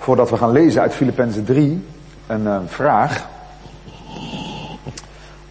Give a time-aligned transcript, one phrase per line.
[0.00, 1.86] Voordat we gaan lezen uit Filippenzen 3,
[2.26, 3.28] een uh, vraag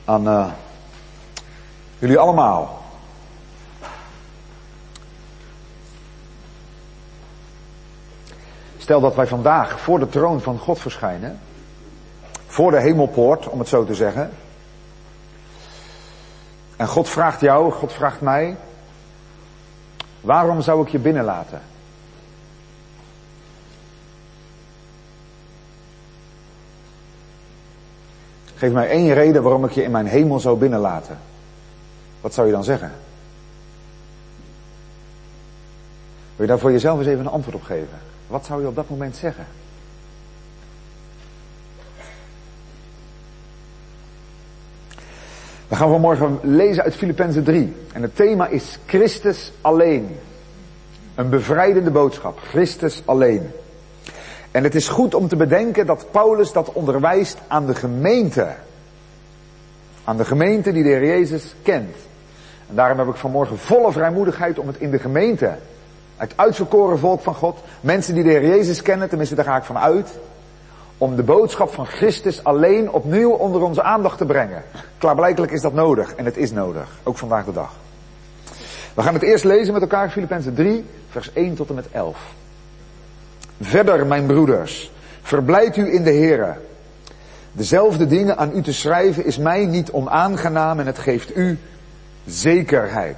[0.06, 0.48] aan uh,
[2.00, 2.82] jullie allemaal.
[8.78, 11.40] Stel dat wij vandaag voor de troon van God verschijnen,
[12.48, 14.32] voor de hemelpoort, om het zo te zeggen.
[16.76, 18.58] En God vraagt jou, God vraagt mij,
[20.22, 21.62] waarom zou ik je binnenlaten?
[28.60, 31.18] Geef mij één reden waarom ik je in mijn hemel zou binnenlaten.
[32.22, 32.92] Wat zou je dan zeggen?
[36.36, 38.00] Wil je daar voor jezelf eens even een antwoord op geven?
[38.28, 39.46] Wat zou je op dat moment zeggen?
[45.68, 47.76] We gaan vanmorgen lezen uit Filippenzen 3.
[47.94, 50.18] En het thema is Christus alleen.
[51.16, 52.40] Een bevrijdende boodschap.
[52.40, 53.52] Christus alleen.
[54.52, 58.48] En het is goed om te bedenken dat Paulus dat onderwijst aan de gemeente.
[60.04, 61.96] Aan de gemeente die de Heer Jezus kent.
[62.70, 65.56] En daarom heb ik vanmorgen volle vrijmoedigheid om het in de gemeente,
[66.18, 69.64] het uitverkoren volk van God, mensen die de Heer Jezus kennen, tenminste daar ga ik
[69.64, 70.10] van uit,
[70.98, 74.64] om de boodschap van Christus alleen opnieuw onder onze aandacht te brengen.
[74.98, 77.72] Klaarblijkelijk is dat nodig en het is nodig, ook vandaag de dag.
[78.94, 82.18] We gaan het eerst lezen met elkaar, Filippenzen 3, vers 1 tot en met 11.
[83.62, 86.54] Verder, mijn broeders, verblijd u in de Here.
[87.52, 91.60] Dezelfde dingen aan u te schrijven is mij niet onaangenaam en het geeft u
[92.26, 93.18] zekerheid.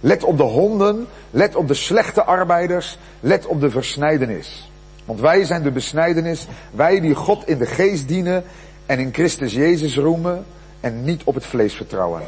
[0.00, 4.70] Let op de honden, let op de slechte arbeiders, let op de versnijdenis.
[5.04, 8.44] Want wij zijn de besnijdenis, wij die God in de geest dienen
[8.86, 10.44] en in Christus Jezus roemen
[10.80, 12.22] en niet op het vlees vertrouwen.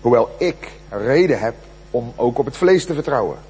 [0.00, 1.54] Hoewel ik reden heb
[1.90, 3.47] om ook op het vlees te vertrouwen.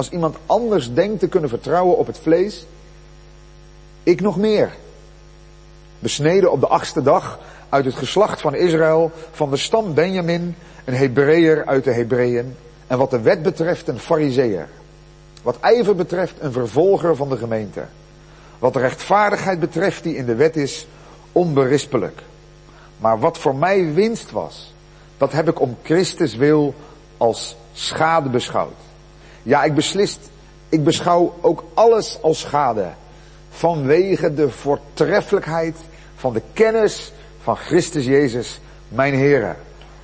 [0.00, 2.66] Als iemand anders denkt te kunnen vertrouwen op het vlees,
[4.02, 4.72] ik nog meer.
[5.98, 10.94] Besneden op de achtste dag uit het geslacht van Israël, van de stam Benjamin, een
[10.94, 14.68] Hebreeër uit de Hebreeën, en wat de wet betreft een Fariseer.
[15.42, 17.84] Wat ijver betreft een vervolger van de gemeente.
[18.58, 20.86] Wat de rechtvaardigheid betreft die in de wet is,
[21.32, 22.22] onberispelijk.
[22.98, 24.74] Maar wat voor mij winst was,
[25.16, 26.74] dat heb ik om Christus wil
[27.16, 28.88] als schade beschouwd.
[29.42, 30.30] Ja, ik beslist,
[30.68, 32.88] ik beschouw ook alles als schade.
[33.50, 35.76] Vanwege de voortreffelijkheid
[36.16, 37.12] van de kennis
[37.42, 39.54] van Christus Jezus, mijn Heere.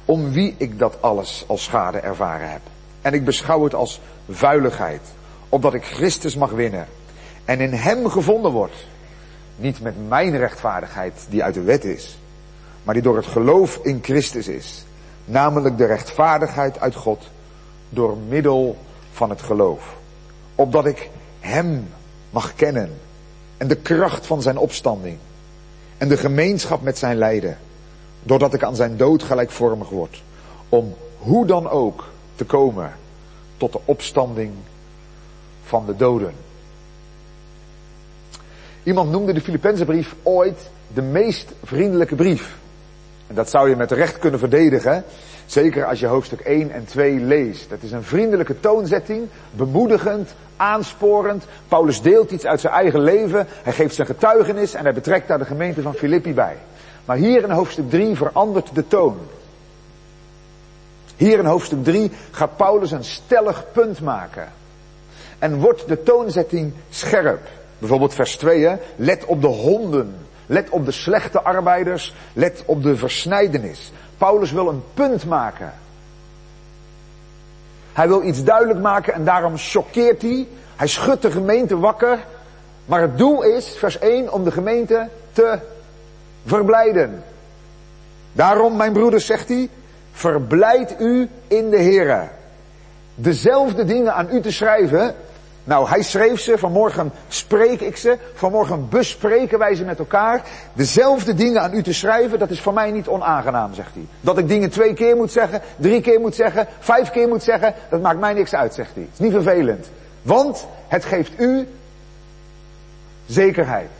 [0.04, 2.60] Om wie ik dat alles als schade ervaren heb.
[3.02, 5.00] En ik beschouw het als vuiligheid.
[5.48, 6.86] Opdat ik Christus mag winnen.
[7.44, 8.86] En in Hem gevonden word.
[9.56, 12.19] Niet met mijn rechtvaardigheid die uit de wet is.
[12.82, 14.84] Maar die door het geloof in Christus is.
[15.25, 17.30] Namelijk de rechtvaardigheid uit God.
[17.88, 18.76] Door middel
[19.16, 19.97] van het geloof.
[20.54, 21.10] Opdat ik
[21.41, 21.88] Hem
[22.31, 22.91] mag kennen.
[23.56, 25.19] En de kracht van zijn opstanding.
[25.99, 27.59] En de gemeenschap met zijn lijden.
[28.22, 30.22] Doordat ik aan zijn dood gelijkvormig word.
[30.69, 32.93] Om hoe dan ook te komen
[33.56, 34.53] tot de opstanding
[35.62, 36.32] van de doden.
[38.82, 42.56] Iemand noemde de Filippenzenbrief ooit de meest vriendelijke brief.
[43.26, 45.04] En dat zou je met recht kunnen verdedigen.
[45.47, 47.70] Zeker als je hoofdstuk 1 en 2 leest.
[47.70, 51.44] Het is een vriendelijke toonzetting, bemoedigend, aansporend.
[51.69, 53.47] Paulus deelt iets uit zijn eigen leven.
[53.62, 56.56] Hij geeft zijn getuigenis en hij betrekt daar de gemeente van Filippi bij.
[57.04, 59.19] Maar hier in hoofdstuk 3 verandert de toon.
[61.16, 64.48] Hier in hoofdstuk 3 gaat Paulus een stellig punt maken.
[65.38, 67.41] En wordt de toonzetting scherp.
[67.78, 68.76] Bijvoorbeeld vers 2, hè?
[68.97, 70.14] let op de honden.
[70.46, 72.14] Let op de slechte arbeiders.
[72.32, 73.92] Let op de versnijdenis.
[74.18, 75.72] Paulus wil een punt maken.
[77.92, 80.46] Hij wil iets duidelijk maken en daarom choqueert hij.
[80.76, 82.18] Hij schudt de gemeente wakker.
[82.84, 85.58] Maar het doel is, vers 1, om de gemeente te
[86.44, 87.24] verblijden.
[88.32, 89.68] Daarom, mijn broeders, zegt hij,
[90.12, 92.28] verblijd u in de Here.
[93.14, 95.14] Dezelfde dingen aan u te schrijven.
[95.66, 100.43] Nou, hij schreef ze, vanmorgen spreek ik ze, vanmorgen bespreken wij ze met elkaar.
[100.73, 104.06] Dezelfde dingen aan u te schrijven, dat is voor mij niet onaangenaam, zegt hij.
[104.20, 107.75] Dat ik dingen twee keer moet zeggen, drie keer moet zeggen, vijf keer moet zeggen,
[107.90, 109.02] dat maakt mij niks uit, zegt hij.
[109.02, 109.90] Het is niet vervelend.
[110.23, 111.69] Want het geeft u
[113.26, 113.90] zekerheid.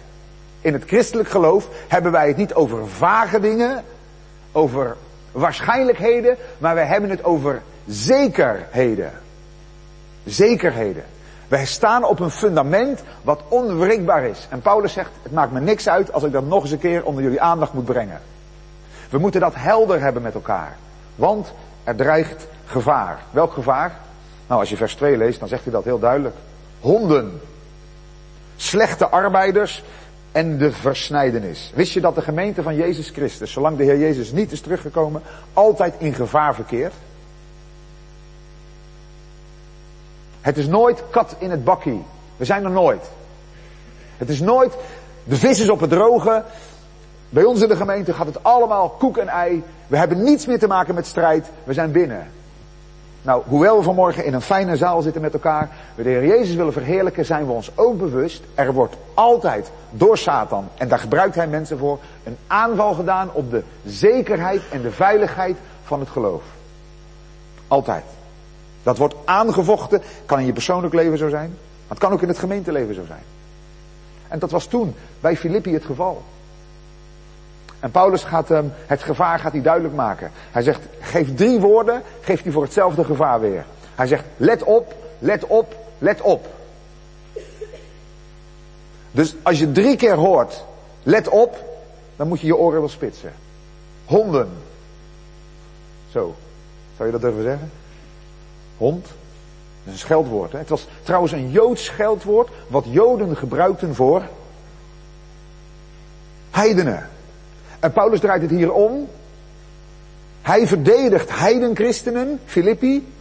[0.61, 3.85] In het christelijk geloof hebben wij het niet over vage dingen,
[4.52, 4.96] over
[5.32, 9.12] waarschijnlijkheden, maar wij hebben het over zekerheden.
[10.25, 11.05] Zekerheden.
[11.48, 14.46] Wij staan op een fundament wat onwrikbaar is.
[14.50, 17.04] En Paulus zegt, het maakt me niks uit als ik dat nog eens een keer
[17.04, 18.20] onder jullie aandacht moet brengen.
[19.10, 20.76] We moeten dat helder hebben met elkaar.
[21.14, 21.52] Want
[21.84, 23.19] er dreigt gevaar.
[23.31, 23.93] Welk gevaar?
[24.46, 26.34] Nou, als je vers 2 leest, dan zegt hij dat heel duidelijk.
[26.81, 27.40] Honden.
[28.56, 29.84] slechte arbeiders
[30.32, 31.72] en de versnijdenis.
[31.75, 35.22] Wist je dat de gemeente van Jezus Christus, zolang de Heer Jezus niet is teruggekomen,
[35.52, 36.92] altijd in gevaar verkeert?
[40.46, 42.04] Het is nooit kat in het bakkie.
[42.37, 43.04] We zijn er nooit.
[44.16, 44.76] Het is nooit
[45.25, 46.43] de vis is op het droge.
[47.28, 49.62] Bij ons in de gemeente gaat het allemaal koek en ei.
[49.87, 51.50] We hebben niets meer te maken met strijd.
[51.64, 52.26] We zijn binnen.
[53.22, 56.54] Nou, hoewel we vanmorgen in een fijne zaal zitten met elkaar, we de Heer Jezus
[56.54, 61.34] willen verheerlijken, zijn we ons ook bewust, er wordt altijd door Satan, en daar gebruikt
[61.34, 66.42] hij mensen voor, een aanval gedaan op de zekerheid en de veiligheid van het geloof.
[67.69, 68.04] Altijd.
[68.87, 72.29] Dat wordt aangevochten, kan in je persoonlijk leven zo zijn, maar het kan ook in
[72.29, 73.23] het gemeenteleven zo zijn.
[74.29, 76.23] En dat was toen bij Filippi het geval.
[77.81, 80.31] En Paulus gaat hem, het gevaar gaat hij duidelijk maken.
[80.50, 83.65] Hij zegt, geef drie woorden, geeft hij voor hetzelfde gevaar weer.
[83.94, 86.47] Hij zegt, let op, let op, let op.
[89.11, 90.65] Dus als je drie keer hoort,
[91.03, 91.65] let op,
[92.17, 93.33] dan moet je je oren wel spitsen.
[94.05, 94.49] Honden.
[96.12, 96.35] Zo.
[96.97, 97.71] Zou je dat durven zeggen?
[98.76, 99.05] Hond.
[99.05, 99.14] Dat
[99.84, 100.52] is een scheldwoord.
[100.52, 100.58] Hè?
[100.58, 104.23] Het was trouwens een Joods scheldwoord, wat Joden gebruikten voor
[106.50, 107.08] heidenen.
[107.81, 109.08] En Paulus draait het hier om.
[110.43, 113.12] Hij verdedigt heidenchristenen, Filippi,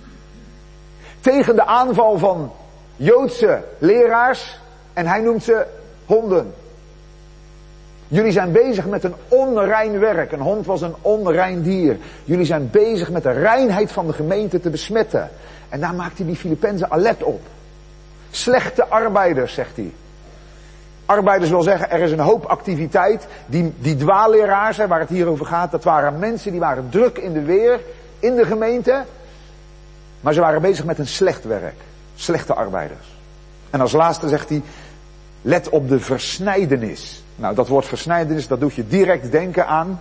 [1.19, 2.51] tegen de aanval van
[2.95, 4.59] Joodse leraars
[4.93, 5.65] en hij noemt ze
[6.05, 6.53] honden.
[8.15, 10.31] Jullie zijn bezig met een onrein werk.
[10.31, 11.97] Een hond was een onrein dier.
[12.23, 15.29] Jullie zijn bezig met de reinheid van de gemeente te besmetten.
[15.69, 17.41] En daar maakt hij die Filippenzen alert op.
[18.29, 19.93] Slechte arbeiders, zegt hij.
[21.05, 23.27] Arbeiders wil zeggen, er is een hoop activiteit.
[23.45, 27.33] Die, die dwaalleraars, waar het hier over gaat, dat waren mensen die waren druk in
[27.33, 27.79] de weer,
[28.19, 29.03] in de gemeente.
[30.21, 31.81] Maar ze waren bezig met een slecht werk.
[32.15, 33.15] Slechte arbeiders.
[33.69, 34.61] En als laatste zegt hij,
[35.41, 37.23] let op de versnijdenis.
[37.35, 39.99] Nou, dat woord versnijdenis, dat doet je direct denken aan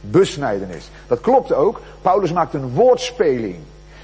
[0.00, 0.90] besnijdenis.
[1.06, 1.80] Dat klopt ook.
[2.02, 3.56] Paulus maakt een woordspeling.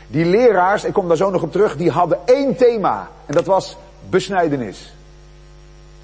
[0.06, 3.08] Die leraars, ik kom daar zo nog op terug, die hadden één thema.
[3.26, 3.76] En dat was
[4.08, 4.94] besnijdenis.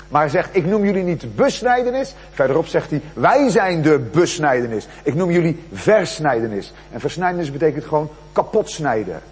[0.08, 2.14] Maar hij zegt, ik noem jullie niet besnijdenis.
[2.30, 4.86] Verderop zegt hij, wij zijn de besnijdenis.
[5.02, 6.72] Ik noem jullie versnijdenis.
[6.92, 9.22] En versnijdenis betekent gewoon kapot snijden.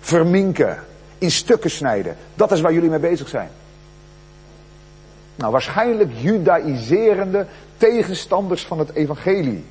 [0.00, 0.78] Verminken.
[1.18, 2.16] In stukken snijden.
[2.34, 3.48] Dat is waar jullie mee bezig zijn.
[5.38, 7.46] Nou, waarschijnlijk judaïserende
[7.76, 9.64] tegenstanders van het evangelie.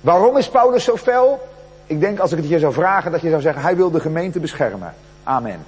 [0.00, 1.48] Waarom is Paulus zo fel?
[1.86, 4.00] Ik denk als ik het je zou vragen dat je zou zeggen, hij wil de
[4.00, 4.94] gemeente beschermen.
[5.22, 5.64] Amen.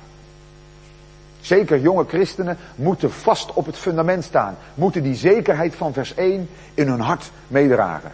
[1.40, 4.56] Zeker jonge christenen moeten vast op het fundament staan.
[4.74, 8.12] Moeten die zekerheid van vers 1 in hun hart meedragen.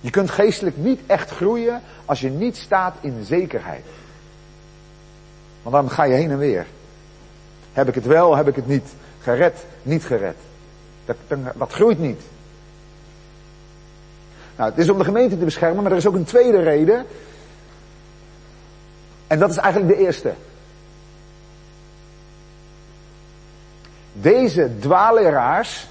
[0.00, 3.84] Je kunt geestelijk niet echt groeien als je niet staat in zekerheid.
[5.62, 6.66] Want dan ga je heen en weer.
[7.76, 8.94] Heb ik het wel, heb ik het niet.
[9.20, 10.36] Gered, niet gered.
[11.04, 11.16] Dat,
[11.56, 12.20] dat groeit niet.
[14.56, 17.06] Nou, het is om de gemeente te beschermen, maar er is ook een tweede reden.
[19.26, 20.34] En dat is eigenlijk de eerste.
[24.12, 25.88] Deze dwaaleraars,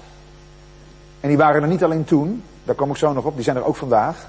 [1.20, 3.56] en die waren er niet alleen toen, daar kom ik zo nog op, die zijn
[3.56, 4.26] er ook vandaag.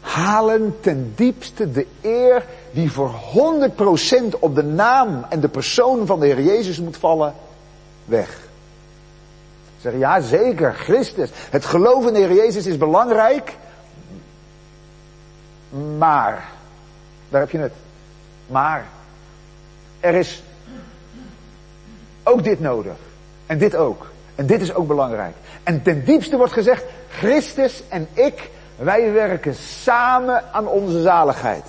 [0.00, 3.14] Halen ten diepste de eer die voor
[4.32, 7.34] 100% op de naam en de persoon van de Heer Jezus moet vallen,
[8.04, 8.40] weg.
[9.80, 11.30] Zeg ja, zeker, Christus.
[11.50, 13.56] Het geloof in de Heer Jezus is belangrijk.
[15.98, 16.48] Maar,
[17.28, 17.72] daar heb je het.
[18.46, 18.86] Maar,
[20.00, 20.42] er is
[22.22, 22.96] ook dit nodig.
[23.46, 24.10] En dit ook.
[24.34, 25.34] En dit is ook belangrijk.
[25.62, 31.64] En ten diepste wordt gezegd, Christus en ik, wij werken samen aan onze zaligheid.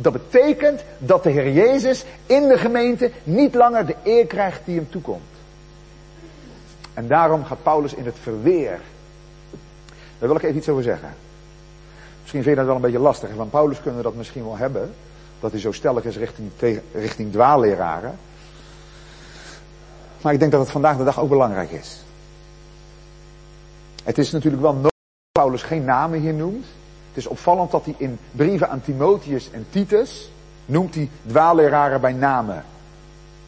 [0.00, 4.76] Dat betekent dat de Heer Jezus in de gemeente niet langer de eer krijgt die
[4.76, 5.22] hem toekomt.
[6.94, 8.80] En daarom gaat Paulus in het verweer.
[10.18, 11.14] Daar wil ik even iets over zeggen.
[12.20, 13.30] Misschien vind je dat wel een beetje lastig.
[13.36, 14.94] Van Paulus kunnen we dat misschien wel hebben
[15.40, 16.50] dat hij zo stellig is richting,
[16.92, 18.18] richting dwaalleraren.
[20.22, 22.04] Maar ik denk dat het vandaag de dag ook belangrijk is.
[24.04, 26.66] Het is natuurlijk wel nodig dat Paulus geen namen hier noemt.
[27.20, 30.30] Is opvallend dat hij in brieven aan Timotheus en Titus
[30.66, 32.64] noemt hij dwaalleraren bij namen.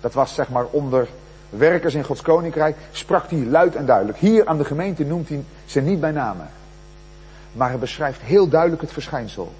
[0.01, 1.09] Dat was zeg maar onder
[1.51, 4.19] werkers in Gods koninkrijk, sprak hij luid en duidelijk.
[4.19, 6.49] Hier aan de gemeente noemt hij ze niet bij namen.
[7.53, 9.53] Maar hij beschrijft heel duidelijk het verschijnsel.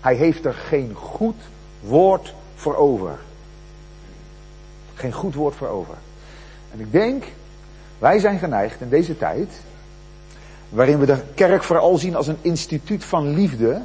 [0.00, 1.40] Hij heeft er geen goed
[1.80, 3.18] woord voor over.
[4.94, 5.94] Geen goed woord voor over.
[6.72, 7.24] En ik denk,
[7.98, 9.48] wij zijn geneigd in deze tijd
[10.70, 13.80] waarin we de kerk vooral zien als een instituut van liefde,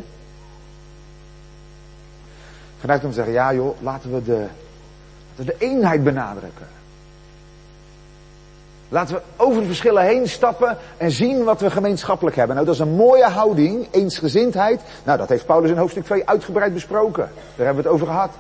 [2.80, 4.48] geneigd om zeggen, ja joh, laten we de,
[5.36, 6.68] laten we de eenheid benadrukken.
[8.90, 12.56] Laten we over de verschillen heen stappen en zien wat we gemeenschappelijk hebben.
[12.56, 14.82] Nou, dat is een mooie houding, eensgezindheid.
[15.04, 17.30] Nou, dat heeft Paulus in hoofdstuk 2 uitgebreid besproken.
[17.56, 18.32] Daar hebben we het over gehad.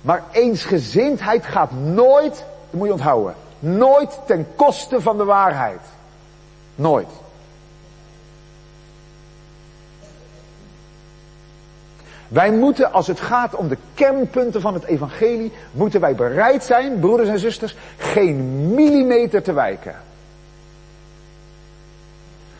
[0.00, 2.34] Maar eensgezindheid gaat nooit,
[2.70, 5.80] dat moet je onthouden, nooit ten koste van de waarheid.
[6.74, 7.08] Nooit.
[12.28, 17.00] Wij moeten, als het gaat om de kernpunten van het evangelie, moeten wij bereid zijn,
[17.00, 19.94] broeders en zusters, geen millimeter te wijken.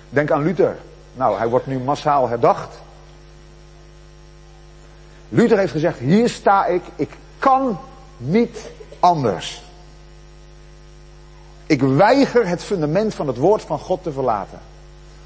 [0.08, 0.76] Denk aan Luther.
[1.14, 2.78] Nou, hij wordt nu massaal herdacht.
[5.28, 7.78] Luther heeft gezegd, hier sta ik, ik kan
[8.16, 8.70] niet
[9.00, 9.62] anders.
[11.66, 14.58] Ik weiger het fundament van het woord van God te verlaten.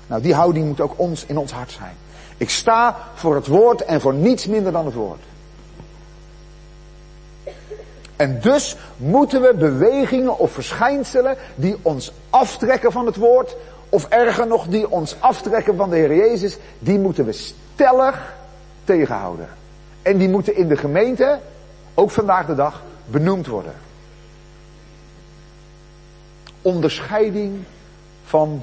[0.07, 1.97] Nou, die houding moet ook ons in ons hart zijn.
[2.41, 5.21] Ik sta voor het woord en voor niets minder dan het woord.
[8.17, 13.57] En dus moeten we bewegingen of verschijnselen die ons aftrekken van het woord,
[13.89, 18.35] of erger nog, die ons aftrekken van de Heer Jezus, die moeten we stellig
[18.85, 19.49] tegenhouden.
[20.03, 21.39] En die moeten in de gemeente,
[21.95, 23.75] ook vandaag de dag, benoemd worden.
[26.63, 27.65] Onderscheiding
[28.25, 28.63] van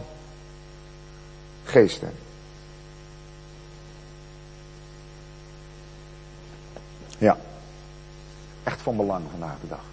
[1.63, 2.26] geesten.
[8.67, 9.83] Echt van belang vandaag de dag.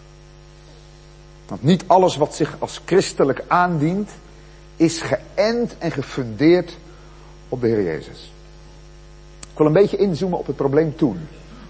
[1.46, 4.10] Want niet alles wat zich als christelijk aandient,
[4.76, 6.76] is geënt en gefundeerd
[7.48, 8.32] op de Heer Jezus.
[9.40, 11.28] Ik wil een beetje inzoomen op het probleem toen.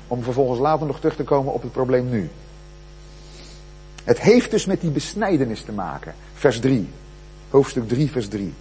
[0.09, 2.31] Om vervolgens later nog terug te komen op het probleem nu.
[4.05, 6.15] Het heeft dus met die besnijdenis te maken.
[6.35, 6.89] Vers 3.
[7.51, 8.55] Hoofdstuk 3, vers 3.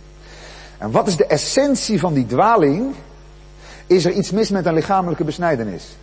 [0.77, 2.95] En wat is de essentie van die dwaling?
[3.87, 5.95] Is er iets mis met een lichamelijke besnijdenis?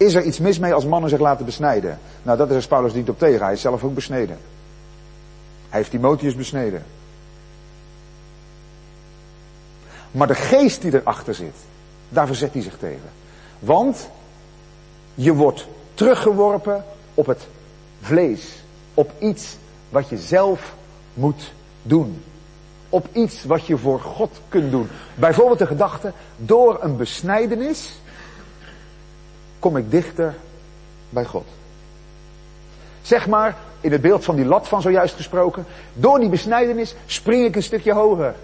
[0.00, 1.98] Is er iets mis mee als mannen zich laten besnijden?
[2.22, 3.44] Nou, dat is Paulus niet op tegen.
[3.44, 4.38] Hij is zelf ook besneden.
[5.68, 6.84] Hij heeft Timotheus besneden.
[10.10, 11.54] Maar de geest die erachter zit,
[12.08, 13.10] daar verzet hij zich tegen.
[13.58, 14.08] Want
[15.14, 17.46] je wordt teruggeworpen op het
[18.00, 18.62] vlees.
[18.94, 19.56] Op iets
[19.88, 20.74] wat je zelf
[21.14, 21.52] moet
[21.82, 22.22] doen.
[22.88, 24.88] Op iets wat je voor God kunt doen.
[25.14, 27.99] Bijvoorbeeld de gedachte, door een besnijdenis
[29.60, 30.34] kom ik dichter
[31.10, 31.46] bij God.
[33.02, 37.44] Zeg maar, in het beeld van die lat van zojuist gesproken, door die besnijdenis spring
[37.44, 38.34] ik een stukje hoger.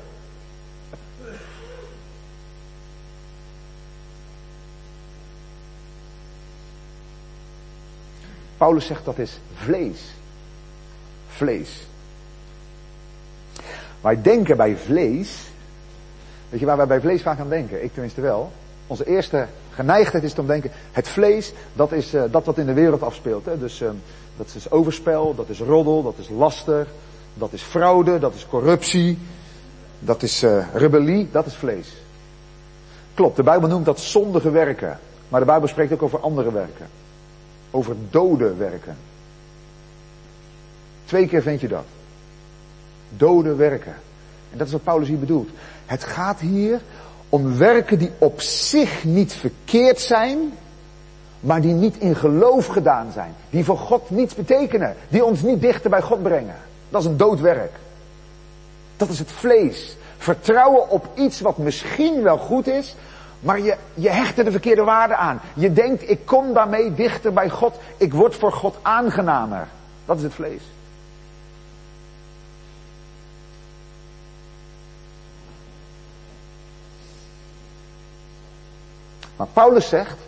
[8.56, 10.00] Paulus zegt dat is vlees.
[11.28, 11.86] Vlees.
[14.00, 15.40] Wij denken bij vlees,
[16.48, 17.84] weet je waar wij bij vlees vaak aan denken?
[17.84, 18.52] Ik tenminste wel.
[18.86, 19.46] Onze eerste
[19.76, 23.44] geneigdheid is te denken, het vlees, dat is uh, dat wat in de wereld afspeelt.
[23.44, 23.58] Hè?
[23.58, 23.88] Dus uh,
[24.36, 26.86] dat is overspel, dat is roddel, dat is laster,
[27.34, 29.18] dat is fraude, dat is corruptie,
[29.98, 31.92] dat is uh, rebellie, dat is vlees.
[33.14, 34.98] Klopt, de Bijbel noemt dat zondige werken.
[35.28, 36.86] Maar de Bijbel spreekt ook over andere werken.
[37.70, 38.96] Over dode werken.
[41.04, 41.84] Twee keer vind je dat.
[43.08, 43.94] Dode werken.
[44.52, 45.48] En dat is wat Paulus hier bedoelt.
[45.86, 46.80] Het gaat hier
[47.28, 50.52] om werken die op zich niet verkeerd zijn,
[51.40, 53.34] maar die niet in geloof gedaan zijn.
[53.50, 54.96] Die voor God niets betekenen.
[55.08, 56.56] Die ons niet dichter bij God brengen.
[56.88, 57.72] Dat is een dood werk.
[58.96, 59.96] Dat is het vlees.
[60.16, 62.94] Vertrouwen op iets wat misschien wel goed is,
[63.40, 65.40] maar je, je hecht er de verkeerde waarde aan.
[65.54, 67.78] Je denkt, ik kom daarmee dichter bij God.
[67.96, 69.68] Ik word voor God aangenamer.
[70.04, 70.62] Dat is het vlees.
[79.36, 80.18] Maar Paulus zegt,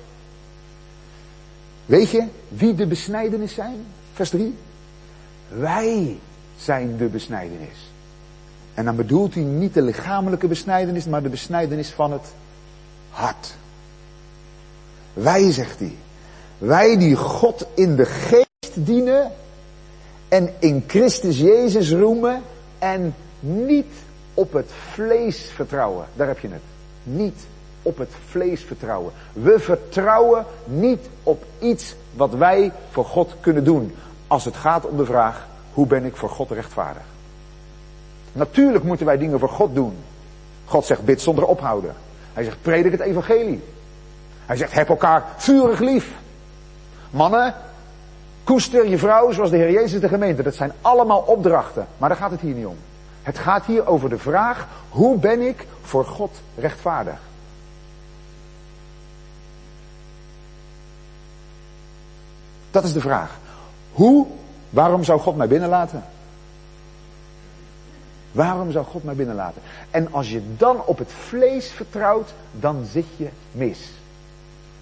[1.87, 3.87] weet je wie de besnijdenis zijn?
[4.13, 4.55] Vers 3.
[5.49, 6.19] Wij
[6.57, 7.91] zijn de besnijdenis.
[8.75, 12.27] En dan bedoelt hij niet de lichamelijke besnijdenis, maar de besnijdenis van het
[13.11, 13.55] hart.
[15.13, 15.97] Wij, zegt hij.
[16.59, 19.33] Wij die God in de geest dienen
[20.29, 22.43] en in Christus Jezus roemen
[22.79, 23.93] en niet
[24.35, 26.07] op het vlees vertrouwen.
[26.17, 26.63] Daar heb je het.
[27.03, 27.47] Niet
[27.89, 29.13] op het vlees vertrouwen.
[29.33, 33.95] We vertrouwen niet op iets wat wij voor God kunnen doen.
[34.27, 37.03] Als het gaat om de vraag, hoe ben ik voor God rechtvaardig?
[38.33, 39.97] Natuurlijk moeten wij dingen voor God doen.
[40.65, 41.95] God zegt bid zonder ophouden.
[42.33, 43.63] Hij zegt predik het evangelie.
[44.47, 46.11] Hij zegt heb elkaar vurig lief.
[47.11, 47.55] Mannen,
[48.45, 50.43] koester je vrouw zoals de Heer Jezus de gemeente.
[50.43, 51.87] Dat zijn allemaal opdrachten.
[51.99, 52.77] Maar daar gaat het hier niet om.
[53.23, 57.28] Het gaat hier over de vraag, hoe ben ik voor God rechtvaardig?
[62.71, 63.39] Dat is de vraag.
[63.93, 64.27] Hoe,
[64.71, 66.05] waarom zou God mij binnenlaten?
[68.33, 69.63] Waarom zou God mij binnenlaten?
[69.91, 73.79] En als je dan op het vlees vertrouwt, dan zit je mis.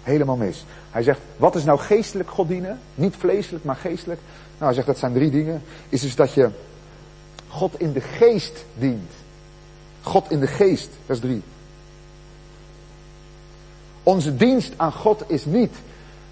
[0.03, 0.65] Helemaal mis.
[0.91, 2.79] Hij zegt, wat is nou geestelijk God dienen?
[2.95, 4.19] Niet vleeselijk, maar geestelijk.
[4.51, 5.61] Nou, hij zegt, dat zijn drie dingen.
[5.89, 6.49] Is dus dat je
[7.47, 9.11] God in de geest dient.
[10.01, 11.41] God in de geest, vers drie.
[14.03, 15.75] Onze dienst aan God is niet,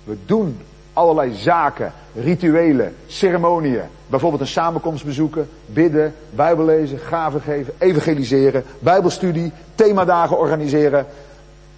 [0.04, 0.58] we doen
[0.96, 3.84] allerlei zaken, rituelen, ceremonieën.
[4.08, 11.06] Bijvoorbeeld een samenkomst bezoeken, bidden, bijbel lezen, gaven geven, evangeliseren, bijbelstudie, themadagen organiseren,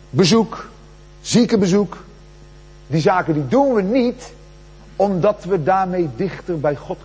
[0.09, 0.69] bezoek,
[1.21, 1.97] ziekenbezoek.
[2.87, 4.31] Die zaken die doen we niet
[4.95, 6.97] omdat we daarmee dichter bij God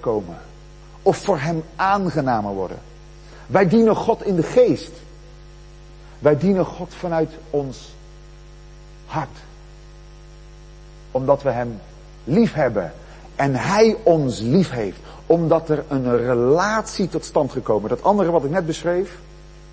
[0.00, 0.36] komen.
[1.02, 2.78] Of voor Hem aangenamer worden.
[3.46, 4.92] Wij dienen God in de geest.
[6.18, 7.94] Wij dienen God vanuit ons
[9.06, 9.38] hart
[11.18, 11.80] omdat we Hem
[12.24, 12.92] lief hebben.
[13.36, 14.98] En Hij ons lief heeft.
[15.26, 17.88] Omdat er een relatie tot stand gekomen.
[17.88, 19.18] Dat andere wat ik net beschreef,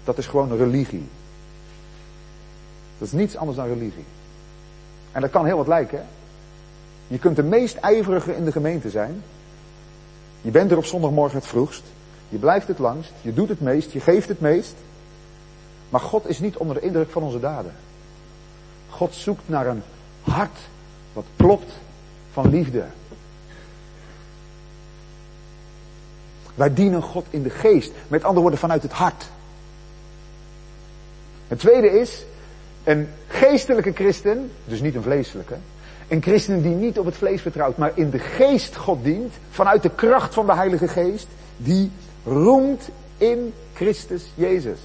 [0.03, 1.07] dat is gewoon religie.
[2.97, 4.05] Dat is niets anders dan religie.
[5.11, 5.97] En dat kan heel wat lijken.
[5.97, 6.03] Hè?
[7.07, 9.23] Je kunt de meest ijverige in de gemeente zijn.
[10.41, 11.83] Je bent er op zondagmorgen het vroegst.
[12.29, 13.11] Je blijft het langst.
[13.21, 13.91] Je doet het meest.
[13.91, 14.73] Je geeft het meest.
[15.89, 17.73] Maar God is niet onder de indruk van onze daden.
[18.89, 19.83] God zoekt naar een
[20.21, 20.57] hart
[21.15, 21.71] wat klopt
[22.31, 22.83] van liefde.
[26.55, 27.91] Wij dienen God in de geest.
[28.07, 29.25] Met andere woorden, vanuit het hart.
[31.47, 32.25] Het tweede is,
[32.83, 35.55] een geestelijke christen, dus niet een vleeselijke,
[36.07, 39.83] een christen die niet op het vlees vertrouwt, maar in de geest God dient, vanuit
[39.83, 41.91] de kracht van de Heilige Geest, die
[42.23, 44.79] roemt in Christus Jezus.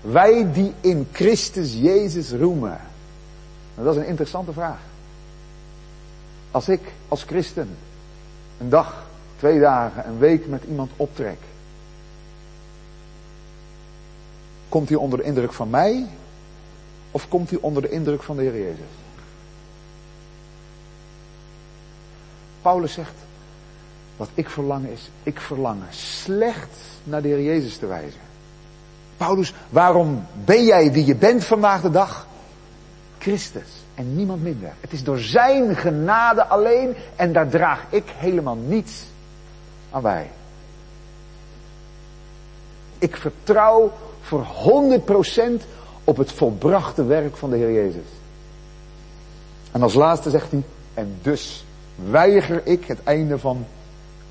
[0.00, 2.80] Wij die in Christus Jezus roemen.
[3.74, 4.78] Nou, dat is een interessante vraag.
[6.50, 7.76] Als ik als christen
[8.58, 11.38] een dag, twee dagen, een week met iemand optrek.
[14.68, 16.06] Komt hij onder de indruk van mij?
[17.10, 18.90] Of komt hij onder de indruk van de Heer Jezus?
[22.62, 23.14] Paulus zegt,
[24.16, 28.29] wat ik verlang is, ik verlang slecht naar de Heer Jezus te wijzen.
[29.20, 32.26] Paulus, waarom ben jij wie je bent vandaag de dag?
[33.18, 34.72] Christus en niemand minder.
[34.80, 39.02] Het is door zijn genade alleen en daar draag ik helemaal niets
[39.90, 40.30] aan bij.
[42.98, 44.46] Ik vertrouw voor
[45.60, 45.64] 100%
[46.04, 48.08] op het volbrachte werk van de Heer Jezus.
[49.72, 50.62] En als laatste zegt hij,
[50.94, 51.64] en dus
[52.10, 53.66] weiger ik, het einde van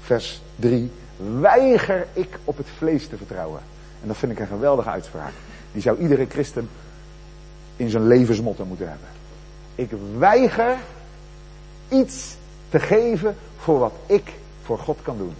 [0.01, 0.91] vers 3,
[1.39, 3.61] weiger ik op het vlees te vertrouwen.
[4.01, 5.33] En dat vind ik een geweldige uitspraak.
[5.71, 6.69] Die zou iedere christen
[7.75, 9.07] in zijn levensmotto moeten hebben.
[9.75, 10.77] Ik weiger
[11.89, 12.35] iets
[12.69, 14.33] te geven voor wat ik
[14.63, 15.33] voor God kan doen.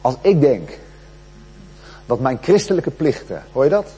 [0.00, 0.78] Als ik denk
[2.06, 3.92] dat mijn christelijke plichten, hoor je dat?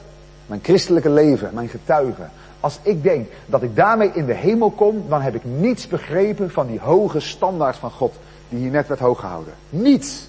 [0.45, 2.31] Mijn christelijke leven, mijn getuigen,
[2.63, 6.51] als ik denk dat ik daarmee in de hemel kom, dan heb ik niets begrepen
[6.51, 8.13] van die hoge standaard van God,
[8.49, 9.53] die hier net werd hoog gehouden.
[9.69, 10.27] Niets.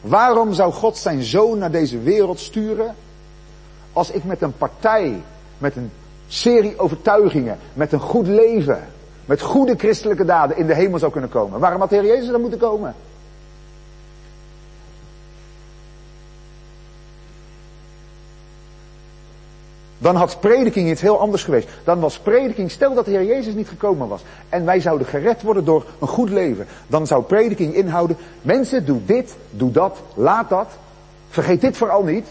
[0.00, 2.94] Waarom zou God zijn zoon naar deze wereld sturen,
[3.92, 5.22] als ik met een partij,
[5.58, 5.90] met een
[6.26, 8.88] serie overtuigingen, met een goed leven,
[9.24, 11.60] met goede christelijke daden in de hemel zou kunnen komen?
[11.60, 12.94] Waarom had de Heer Jezus dan moeten komen?
[20.02, 21.68] Dan had prediking iets heel anders geweest.
[21.84, 24.22] Dan was prediking, stel dat de Heer Jezus niet gekomen was.
[24.48, 26.66] En wij zouden gered worden door een goed leven.
[26.86, 30.68] Dan zou prediking inhouden, mensen doe dit, doe dat, laat dat.
[31.28, 32.26] Vergeet dit vooral niet.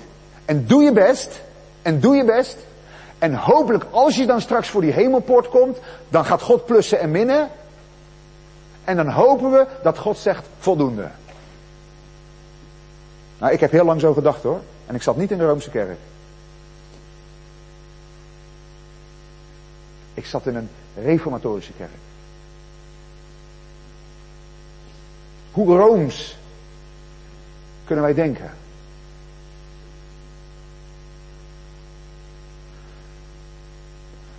[0.46, 1.42] En doe je best.
[1.82, 2.58] En doe je best.
[3.20, 5.80] En hopelijk als je dan straks voor die hemelpoort komt,
[6.10, 7.50] dan gaat God plussen en minnen.
[8.84, 11.08] En dan hopen we dat God zegt voldoende.
[13.38, 14.60] Nou, ik heb heel lang zo gedacht hoor.
[14.86, 15.98] En ik zat niet in de Roomse kerk.
[20.22, 21.90] Ik zat in een reformatorische kerk.
[25.52, 26.38] Hoe rooms
[27.86, 28.52] kunnen wij denken?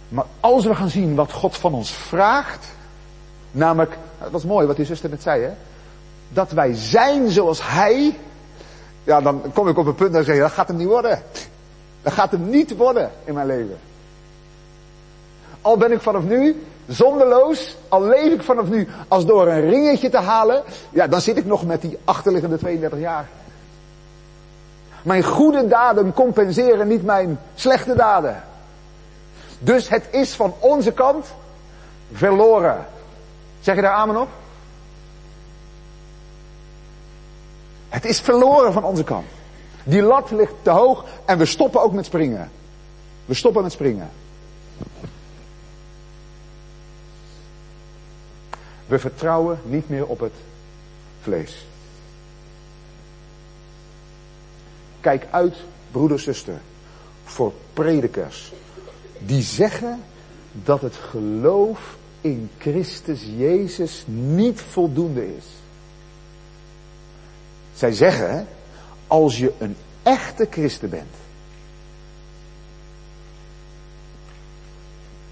[0.09, 2.67] Maar als we gaan zien wat God van ons vraagt,
[3.51, 5.53] namelijk, dat was mooi wat die zuster net zei, hè?
[6.29, 8.19] dat wij zijn zoals Hij,
[9.05, 11.23] ja, dan kom ik op een punt dat ik zeg, dat gaat hem niet worden.
[12.03, 13.79] Dat gaat hem niet worden in mijn leven.
[15.63, 20.09] Al ben ik vanaf nu zonderloos, al leef ik vanaf nu als door een ringetje
[20.09, 23.29] te halen, ja, dan zit ik nog met die achterliggende 32 jaar.
[25.03, 28.43] Mijn goede daden compenseren niet mijn slechte daden.
[29.59, 31.27] Dus het is van onze kant
[32.13, 32.87] verloren.
[33.61, 34.29] Zeg je daar amen op?
[37.89, 39.27] Het is verloren van onze kant.
[39.85, 42.51] Die lat ligt te hoog en we stoppen ook met springen.
[43.25, 44.11] We stoppen met springen.
[48.93, 50.33] We vertrouwen niet meer op het
[51.21, 51.67] vlees.
[55.01, 55.57] Kijk uit,
[55.91, 56.61] broeder, zuster,
[57.25, 58.53] voor predikers
[59.19, 60.03] die zeggen
[60.53, 65.45] dat het geloof in Christus Jezus niet voldoende is.
[67.75, 68.47] Zij zeggen,
[69.07, 71.15] als je een echte christen bent,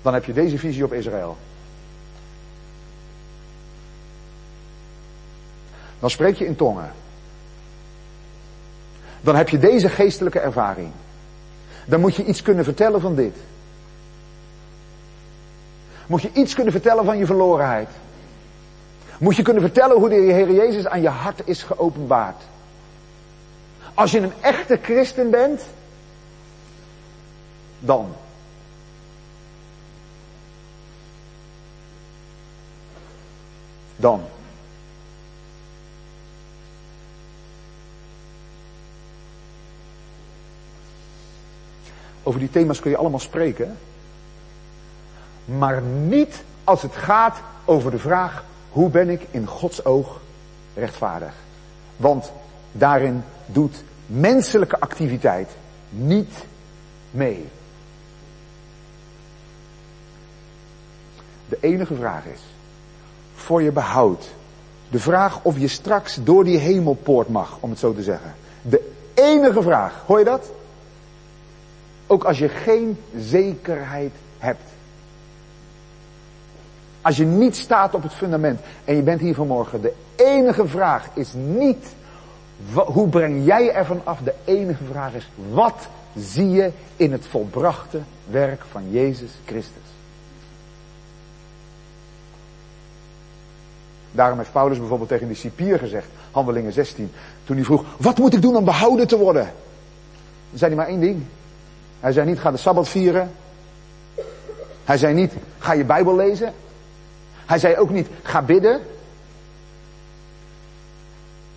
[0.03, 1.37] dan heb je deze visie op Israël.
[6.01, 6.93] Dan spreek je in tongen.
[9.21, 10.91] Dan heb je deze geestelijke ervaring.
[11.87, 13.37] Dan moet je iets kunnen vertellen van dit.
[16.07, 17.89] Moet je iets kunnen vertellen van je verlorenheid.
[19.19, 22.43] Moet je kunnen vertellen hoe de Heer Jezus aan je hart is geopenbaard.
[23.95, 25.63] Als je een echte christen bent,
[27.79, 28.13] dan.
[33.97, 34.23] Dan.
[42.23, 43.77] Over die thema's kun je allemaal spreken.
[45.45, 50.21] Maar niet als het gaat over de vraag, hoe ben ik in Gods oog
[50.75, 51.33] rechtvaardig?
[51.97, 52.33] Want
[52.73, 55.51] daarin doet menselijke activiteit
[55.91, 56.33] niet
[57.11, 57.49] mee.
[61.49, 62.41] De enige vraag is,
[63.35, 64.31] voor je behoud,
[64.89, 68.35] de vraag of je straks door die hemelpoort mag, om het zo te zeggen.
[68.63, 70.51] De enige vraag, hoor je dat?
[72.11, 74.63] Ook als je geen zekerheid hebt.
[77.01, 81.09] Als je niet staat op het fundament en je bent hier vanmorgen, de enige vraag
[81.15, 81.95] is niet
[82.73, 84.19] hoe breng jij ervan af?
[84.19, 89.83] De enige vraag is, wat zie je in het volbrachte werk van Jezus Christus?
[94.13, 97.13] Daarom heeft Paulus bijvoorbeeld tegen die cipier gezegd, handelingen 16,
[97.45, 99.45] toen hij vroeg, wat moet ik doen om behouden te worden?
[100.51, 101.23] Dan zei hij maar één ding.
[102.01, 103.31] Hij zei niet, ga de Sabbat vieren.
[104.85, 106.53] Hij zei niet, ga je Bijbel lezen.
[107.47, 108.81] Hij zei ook niet, ga bidden.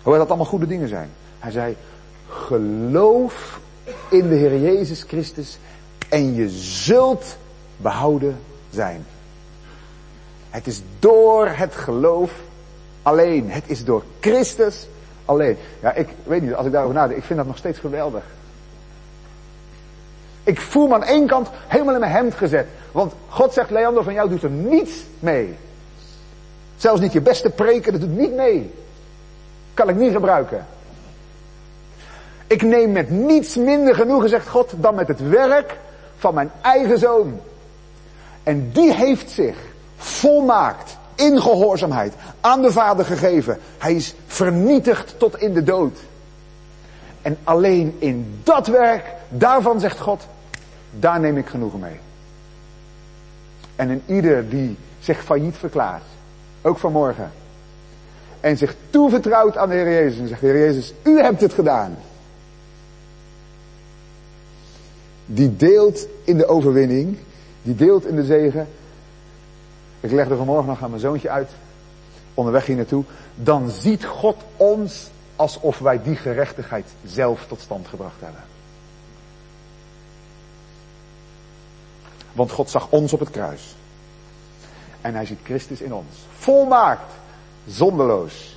[0.02, 1.10] Hoewel dat allemaal goede dingen zijn.
[1.38, 1.76] Hij zei,
[2.28, 3.60] geloof
[4.10, 5.58] in de Heer Jezus Christus
[6.08, 7.36] en je zult
[7.76, 8.38] behouden
[8.70, 9.06] zijn.
[10.50, 12.32] Het is door het geloof
[13.02, 13.50] alleen.
[13.50, 14.86] Het is door Christus
[15.24, 15.56] alleen.
[15.80, 18.24] Ja, ik weet niet, als ik daarover nadenk, ik vind dat nog steeds geweldig.
[20.44, 22.66] Ik voel me aan één kant helemaal in mijn hemd gezet.
[22.92, 25.56] Want God zegt, Leander, van jou doet er niets mee.
[26.76, 28.74] Zelfs niet je beste preken, dat doet niet mee.
[29.74, 30.66] Kan ik niet gebruiken.
[32.46, 35.78] Ik neem met niets minder genoegen, zegt God, dan met het werk
[36.16, 37.40] van mijn eigen zoon.
[38.42, 39.56] En die heeft zich
[39.96, 43.58] volmaakt in gehoorzaamheid aan de Vader gegeven.
[43.78, 45.98] Hij is vernietigd tot in de dood.
[47.22, 50.26] En alleen in dat werk, daarvan zegt God,
[50.98, 51.98] daar neem ik genoegen mee.
[53.76, 56.04] En in ieder die zich failliet verklaart,
[56.62, 57.30] ook vanmorgen,
[58.40, 61.96] en zich toevertrouwt aan de Heer Jezus en zegt, Heer Jezus, u hebt het gedaan.
[65.26, 67.18] Die deelt in de overwinning,
[67.62, 68.68] die deelt in de zegen.
[70.00, 71.50] Ik legde vanmorgen nog aan mijn zoontje uit,
[72.34, 73.04] onderweg hier naartoe.
[73.34, 78.40] Dan ziet God ons alsof wij die gerechtigheid zelf tot stand gebracht hebben.
[82.34, 83.74] Want God zag ons op het kruis.
[85.00, 86.26] En hij ziet Christus in ons.
[86.36, 87.12] Volmaakt
[87.66, 88.56] zonderloos.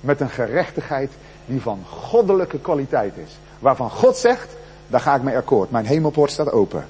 [0.00, 1.10] Met een gerechtigheid
[1.46, 3.30] die van goddelijke kwaliteit is.
[3.58, 5.70] Waarvan God zegt, daar ga ik mee akkoord.
[5.70, 6.86] Mijn hemelpoort staat open.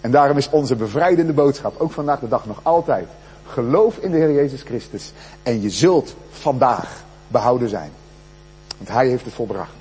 [0.00, 3.08] En daarom is onze bevrijdende boodschap, ook vandaag de dag nog altijd.
[3.46, 5.12] Geloof in de Heer Jezus Christus.
[5.42, 7.90] En je zult vandaag behouden zijn.
[8.76, 9.72] Want Hij heeft het volbracht.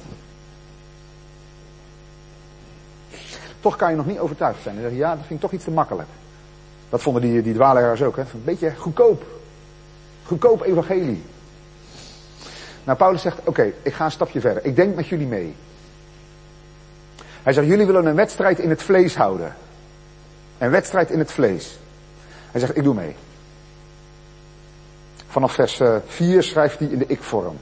[3.68, 4.76] Toch kan je nog niet overtuigd zijn.
[4.76, 6.08] En zeg ja, dat vind ik toch iets te makkelijk.
[6.90, 7.54] Dat vonden die, die
[8.04, 8.22] ook, hè.
[8.22, 9.24] Een beetje goedkoop.
[10.24, 11.24] Goedkoop evangelie.
[12.84, 14.66] Nou, Paulus zegt, oké, ik ga een stapje verder.
[14.66, 15.56] Ik denk met jullie mee.
[17.44, 19.56] Hij zegt, jullie willen een wedstrijd in het vlees houden.
[20.58, 21.80] Een wedstrijd in het vlees.
[22.52, 23.16] Hij zegt, ik doe mee.
[25.28, 27.58] Vanaf vers 4 schrijft hij in de ik-vorm.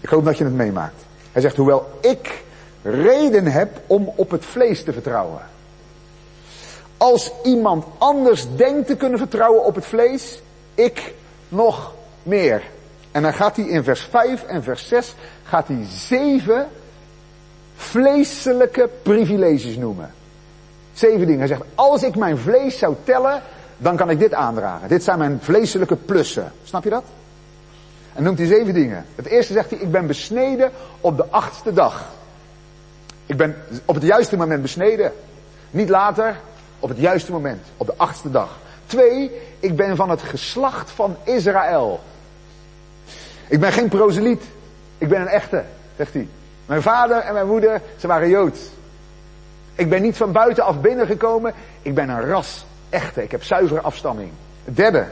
[0.00, 1.04] Ik hoop dat je het meemaakt.
[1.32, 2.42] Hij zegt, hoewel ik
[2.84, 5.40] reden heb om op het vlees te vertrouwen.
[6.96, 10.42] Als iemand anders denkt te kunnen vertrouwen op het vlees,
[10.74, 11.14] ik
[11.48, 12.62] nog meer.
[13.10, 16.68] En dan gaat hij in vers 5 en vers 6, gaat hij zeven
[17.76, 20.12] vleeselijke privileges noemen.
[20.92, 21.38] Zeven dingen.
[21.38, 23.42] Hij zegt, als ik mijn vlees zou tellen,
[23.76, 24.88] dan kan ik dit aandragen.
[24.88, 26.52] Dit zijn mijn vleeselijke plussen.
[26.64, 27.04] Snap je dat?
[28.14, 29.06] En noemt hij zeven dingen.
[29.14, 30.70] Het eerste zegt hij, ik ben besneden
[31.00, 32.04] op de achtste dag.
[33.26, 35.12] Ik ben op het juiste moment besneden.
[35.70, 36.40] Niet later,
[36.78, 37.66] op het juiste moment.
[37.76, 38.58] Op de achtste dag.
[38.86, 42.00] Twee, ik ben van het geslacht van Israël.
[43.48, 44.42] Ik ben geen proseliet.
[44.98, 45.64] Ik ben een echte,
[45.96, 46.28] zegt hij.
[46.66, 48.60] Mijn vader en mijn moeder, ze waren Joods.
[49.74, 51.54] Ik ben niet van buitenaf binnengekomen.
[51.82, 53.22] Ik ben een ras, echte.
[53.22, 54.30] Ik heb zuivere afstamming.
[54.64, 55.06] Het derde.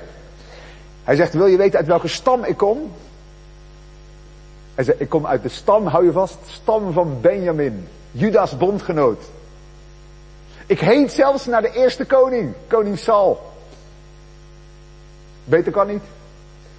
[1.04, 2.92] Hij zegt, wil je weten uit welke stam ik kom?
[4.74, 7.88] Hij zegt, ik kom uit de stam, hou je vast, stam van Benjamin.
[8.12, 9.22] Judas bondgenoot.
[10.66, 13.40] Ik heet zelfs naar de eerste koning, koning Saul.
[15.44, 16.02] Beter kan niet.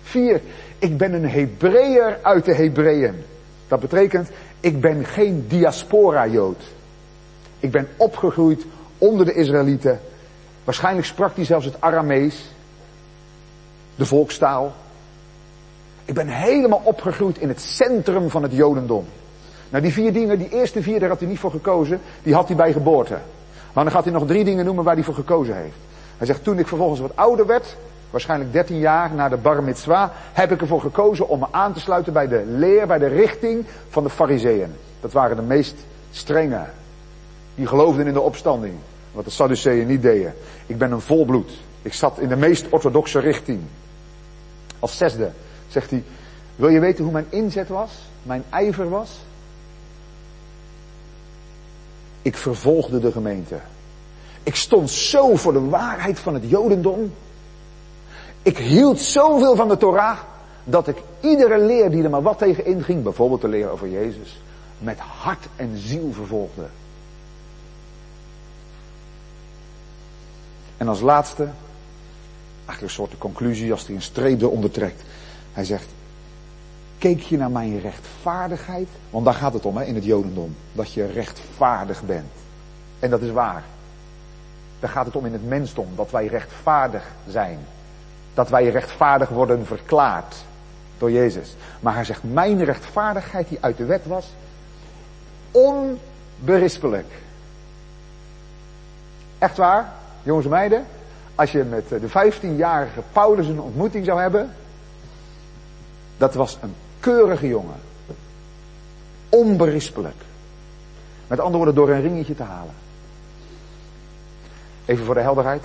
[0.03, 0.41] Vier,
[0.79, 3.23] ik ben een Hebreeër uit de Hebreeën.
[3.67, 6.61] Dat betekent, ik ben geen diaspora-Jood.
[7.59, 8.65] Ik ben opgegroeid
[8.97, 9.99] onder de Israëlieten.
[10.63, 12.45] Waarschijnlijk sprak hij zelfs het Aramees.
[13.95, 14.73] De volkstaal.
[16.05, 19.05] Ik ben helemaal opgegroeid in het centrum van het Jodendom.
[19.73, 22.01] Nou, die vier dingen, die eerste vier, daar had hij niet voor gekozen.
[22.23, 23.17] Die had hij bij geboorte.
[23.73, 25.75] Maar dan gaat hij nog drie dingen noemen waar hij voor gekozen heeft.
[26.17, 27.75] Hij zegt, toen ik vervolgens wat ouder werd,
[28.09, 31.79] waarschijnlijk 13 jaar na de bar mitzwa, heb ik ervoor gekozen om me aan te
[31.79, 34.75] sluiten bij de leer, bij de richting van de fariseeën.
[35.01, 35.75] Dat waren de meest
[36.11, 36.65] strenge.
[37.55, 38.73] Die geloofden in de opstanding.
[39.11, 40.33] Wat de Sadduceeën niet deden.
[40.65, 41.51] Ik ben een volbloed.
[41.81, 43.61] Ik zat in de meest orthodoxe richting.
[44.79, 45.31] Als zesde
[45.67, 46.03] zegt hij,
[46.55, 47.91] wil je weten hoe mijn inzet was?
[48.23, 49.19] Mijn ijver was?
[52.23, 53.59] Ik vervolgde de gemeente.
[54.43, 57.13] Ik stond zo voor de waarheid van het Jodendom.
[58.41, 60.17] Ik hield zoveel van de Torah
[60.63, 64.41] dat ik iedere leer die er maar wat tegen inging, bijvoorbeeld de leer over Jezus,
[64.79, 66.65] met hart en ziel vervolgde.
[70.77, 71.49] En als laatste,
[72.65, 75.01] eigenlijk een soort conclusie als hij een streep eronder trekt.
[75.53, 75.87] Hij zegt,
[77.03, 78.87] keek je naar mijn rechtvaardigheid?
[79.09, 80.55] Want daar gaat het om hè, in het Jodendom.
[80.71, 82.31] Dat je rechtvaardig bent.
[82.99, 83.63] En dat is waar.
[84.79, 85.87] Daar gaat het om in het mensdom.
[85.95, 87.59] Dat wij rechtvaardig zijn.
[88.33, 90.35] Dat wij rechtvaardig worden verklaard
[90.97, 91.55] door Jezus.
[91.79, 94.33] Maar hij zegt, mijn rechtvaardigheid die uit de wet was,
[95.51, 97.11] onberispelijk.
[99.37, 100.85] Echt waar, jongens en meiden?
[101.35, 104.53] Als je met de 15-jarige Paulus een ontmoeting zou hebben,
[106.17, 107.79] dat was een keurige jongen.
[109.29, 110.15] Onberispelijk.
[111.27, 112.73] Met andere woorden, door een ringetje te halen.
[114.85, 115.63] Even voor de helderheid.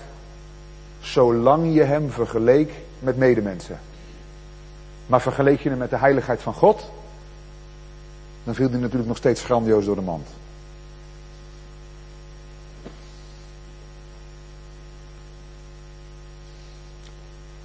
[1.01, 3.79] Zolang je hem vergeleek met medemensen.
[5.07, 6.91] Maar vergeleek je hem met de heiligheid van God.
[8.45, 10.29] Dan viel hij natuurlijk nog steeds grandioos door de mand.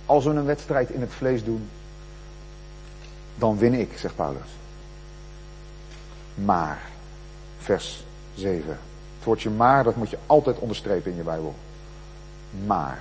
[0.05, 1.69] Als we een wedstrijd in het vlees doen,
[3.43, 4.49] dan win ik, zegt Paulus.
[6.36, 6.82] Maar,
[7.58, 8.03] vers
[8.36, 8.67] 7.
[9.15, 11.56] Het woordje maar, dat moet je altijd onderstrepen in je Bijbel.
[12.65, 12.99] Maar,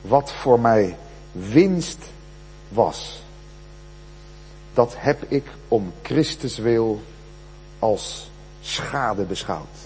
[0.00, 0.96] wat voor mij
[1.32, 2.04] winst
[2.68, 3.22] was,
[4.74, 7.02] dat heb ik om Christus wil
[7.78, 8.30] als
[8.60, 9.76] schade beschouwd.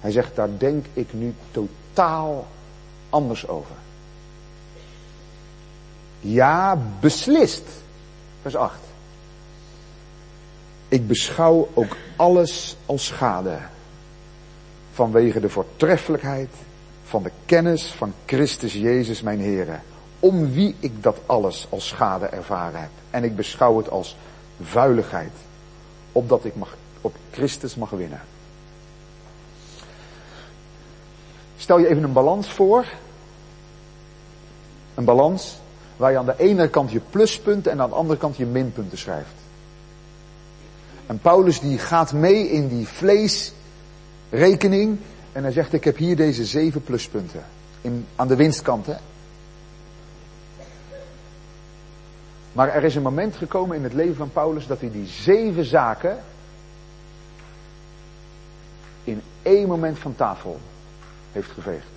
[0.00, 2.46] Hij zegt, daar denk ik nu totaal
[3.10, 3.76] anders over.
[6.26, 7.62] Ja, beslist.
[8.42, 8.78] Vers 8.
[10.88, 13.58] Ik beschouw ook alles als schade.
[14.92, 16.48] Vanwege de voortreffelijkheid
[17.04, 19.78] van de kennis van Christus Jezus mijn Heere.
[20.20, 22.90] Om wie ik dat alles als schade ervaren heb.
[23.10, 24.16] En ik beschouw het als
[24.62, 25.32] vuiligheid.
[26.12, 28.20] Opdat ik mag, op Christus mag winnen.
[31.56, 32.86] Stel je even een balans voor.
[34.94, 35.58] Een balans
[35.96, 38.98] waar je aan de ene kant je pluspunten en aan de andere kant je minpunten
[38.98, 39.34] schrijft.
[41.06, 44.98] En Paulus die gaat mee in die vleesrekening
[45.32, 47.44] en hij zegt ik heb hier deze zeven pluspunten.
[47.80, 48.96] In, aan de winstkant hè.
[52.52, 55.64] Maar er is een moment gekomen in het leven van Paulus dat hij die zeven
[55.64, 56.18] zaken
[59.04, 60.60] in één moment van tafel
[61.32, 61.95] heeft geveegd.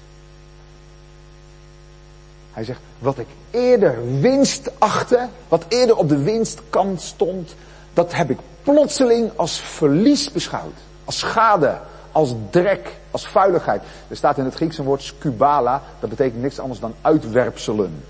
[2.53, 7.55] Hij zegt, wat ik eerder winst achtte, wat eerder op de winstkant stond,
[7.93, 10.75] dat heb ik plotseling als verlies beschouwd.
[11.05, 11.79] Als schade,
[12.11, 13.81] als drek, als vuiligheid.
[14.07, 18.03] Er staat in het Grieks een woord skubala, dat betekent niks anders dan uitwerpselen.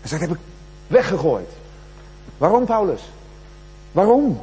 [0.00, 0.38] Hij zegt, heb ik
[0.86, 1.50] weggegooid.
[2.38, 3.02] Waarom Paulus?
[3.92, 4.40] Waarom?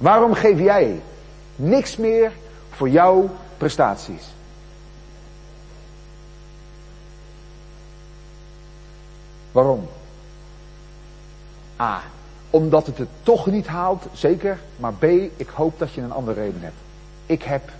[0.00, 1.02] Waarom geef jij
[1.56, 2.32] niks meer
[2.70, 4.28] voor jouw prestaties?
[9.52, 9.88] Waarom?
[11.80, 12.00] A.
[12.50, 14.58] Omdat het het toch niet haalt, zeker.
[14.76, 15.04] Maar B.
[15.36, 16.80] Ik hoop dat je een andere reden hebt.
[17.26, 17.70] Ik heb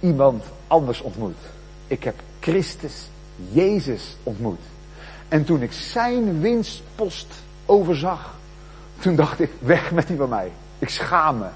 [0.00, 1.38] iemand anders ontmoet.
[1.86, 3.08] Ik heb Christus,
[3.50, 4.60] Jezus ontmoet.
[5.28, 7.34] En toen ik zijn winstpost
[7.66, 8.34] overzag,
[8.98, 10.52] toen dacht ik, weg met die van mij.
[10.78, 11.48] Ik schaam me.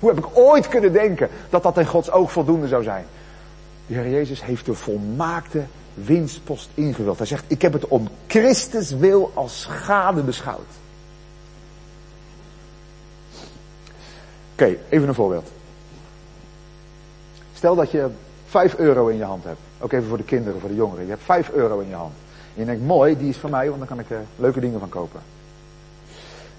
[0.00, 3.06] Hoe heb ik ooit kunnen denken dat dat in Gods oog voldoende zou zijn?
[3.86, 5.62] De Heer Jezus heeft de volmaakte
[5.94, 7.18] winstpost ingevuld.
[7.18, 10.68] Hij zegt, ik heb het om Christus wil als schade beschouwd.
[14.52, 15.50] Oké, even een voorbeeld.
[17.54, 18.08] Stel dat je
[18.46, 19.60] 5 euro in je hand hebt.
[19.78, 21.04] Ook even voor de kinderen, voor de jongeren.
[21.04, 22.14] Je hebt 5 euro in je hand.
[22.54, 24.80] En je denkt, mooi, die is van mij, want dan kan ik er leuke dingen
[24.80, 25.20] van kopen.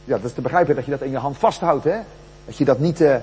[0.04, 2.00] Ja, dat is te begrijpen dat je dat in je hand vasthoudt, hè.
[2.46, 3.16] Dat je dat niet uh,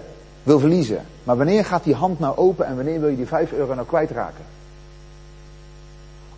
[0.43, 1.05] wil verliezen.
[1.25, 3.87] Maar wanneer gaat die hand nou open en wanneer wil je die 5 euro nou
[3.87, 4.45] kwijtraken?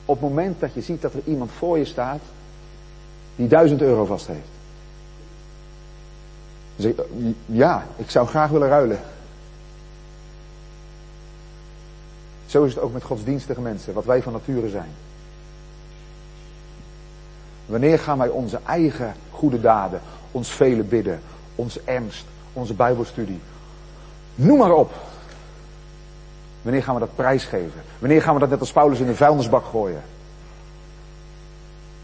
[0.04, 2.20] Op het moment dat je ziet dat er iemand voor je staat
[3.36, 4.48] die 1000 euro vast heeft.
[6.76, 8.98] Zeg je, ja, ik zou graag willen ruilen.
[12.46, 14.90] Zo is het ook met godsdienstige mensen, wat wij van nature zijn.
[17.66, 20.00] Wanneer gaan wij onze eigen goede daden,
[20.32, 21.20] ons vele bidden,
[21.54, 23.40] ons ernst, onze bijbelstudie,
[24.34, 24.92] noem maar op.
[26.62, 27.82] Wanneer gaan we dat prijsgeven?
[27.98, 30.02] Wanneer gaan we dat net als Paulus in de vuilnisbak gooien?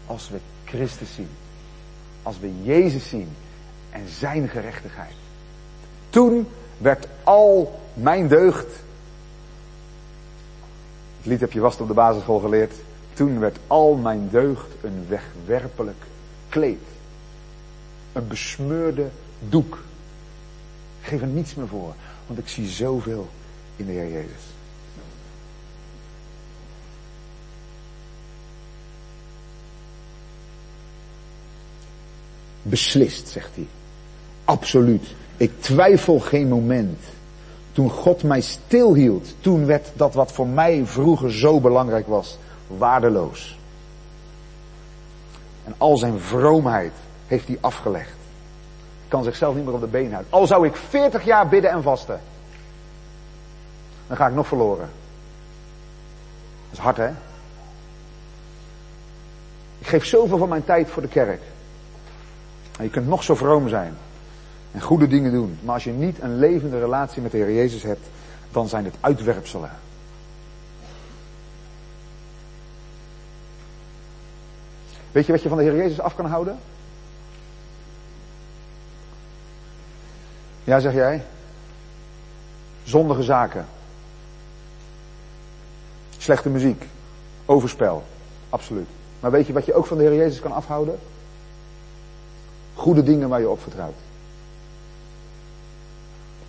[0.05, 1.29] Als we Christus zien.
[2.23, 3.29] Als we Jezus zien
[3.89, 5.13] en zijn gerechtigheid.
[6.09, 8.67] Toen werd al mijn deugd.
[11.17, 12.73] Het lied heb je vast op de basisschool geleerd.
[13.13, 16.03] Toen werd al mijn deugd een wegwerpelijk
[16.49, 16.83] kleed.
[18.13, 19.07] Een besmeurde
[19.39, 19.83] doek.
[21.07, 21.93] Geef er niets meer voor,
[22.27, 23.27] want ik zie zoveel
[23.75, 24.43] in de Heer Jezus.
[32.61, 33.67] Beslist, zegt hij.
[34.45, 35.15] Absoluut.
[35.37, 36.99] Ik twijfel geen moment.
[37.71, 43.57] Toen God mij stilhield, toen werd dat wat voor mij vroeger zo belangrijk was, waardeloos.
[45.63, 46.93] En al zijn vroomheid
[47.27, 48.26] heeft hij afgelegd.
[49.07, 50.31] Kan zichzelf niet meer op de been houden.
[50.31, 52.19] Al zou ik 40 jaar bidden en vasten.
[54.07, 54.89] Dan ga ik nog verloren.
[56.69, 57.09] Dat is hard hè?
[59.79, 61.41] Ik geef zoveel van mijn tijd voor de kerk.
[62.77, 63.97] En je kunt nog zo vroom zijn.
[64.71, 65.59] En goede dingen doen.
[65.61, 68.07] Maar als je niet een levende relatie met de Heer Jezus hebt,
[68.51, 69.71] dan zijn het uitwerpselen.
[75.11, 76.59] Weet je wat je van de Heer Jezus af kan houden?
[80.67, 81.23] Ja, zeg jij?
[82.83, 83.65] Zondige zaken.
[86.17, 86.85] Slechte muziek.
[87.45, 88.03] Overspel.
[88.49, 88.87] Absoluut.
[89.19, 90.99] Maar weet je wat je ook van de Heer Jezus kan afhouden?
[92.73, 93.95] Goede dingen waar je op vertrouwt.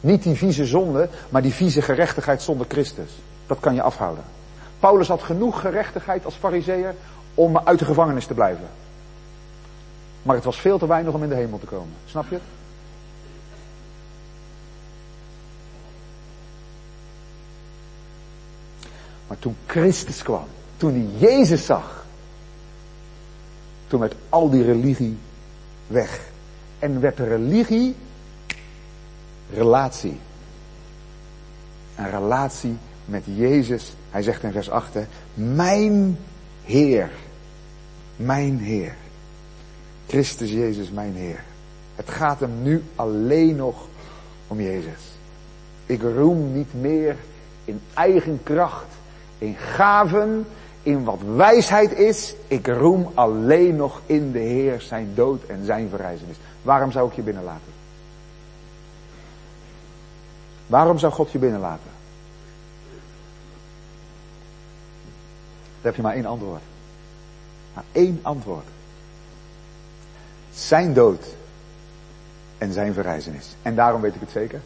[0.01, 3.11] Niet die vieze zonde, maar die vieze gerechtigheid zonder Christus.
[3.47, 4.25] Dat kan je afhouden.
[4.81, 6.95] Paulus had genoeg gerechtigheid als fariseer
[7.35, 8.69] om uit de gevangenis te blijven.
[10.23, 11.95] Maar het was veel te weinig om in de hemel te komen.
[12.05, 12.39] Snap je
[19.39, 22.07] Toen Christus kwam, toen hij Jezus zag,
[23.87, 25.19] toen werd al die religie
[25.87, 26.21] weg.
[26.79, 27.95] En werd de religie
[29.53, 30.19] relatie.
[31.97, 33.95] Een relatie met Jezus.
[34.11, 34.97] Hij zegt in vers 8,
[35.35, 36.19] mijn
[36.65, 37.11] Heer.
[38.17, 38.97] Mijn Heer.
[40.07, 41.45] Christus Jezus, mijn Heer.
[41.95, 43.87] Het gaat hem nu alleen nog
[44.47, 45.01] om Jezus.
[45.87, 47.17] Ik roem niet meer
[47.65, 48.87] in eigen kracht,
[49.39, 50.47] in gaven,
[50.83, 52.35] in wat wijsheid is.
[52.47, 56.37] Ik roem alleen nog in de Heer zijn dood en zijn verrijzenis.
[56.63, 57.73] Waarom zou ik je binnenlaten?
[60.67, 61.91] Waarom zou God je binnenlaten?
[65.81, 66.63] Daar heb je maar één antwoord.
[67.75, 68.67] Maar één antwoord.
[70.53, 71.25] zijn dood
[72.59, 73.57] en zijn verrijzenis.
[73.63, 74.61] En daarom weet ik het zeker.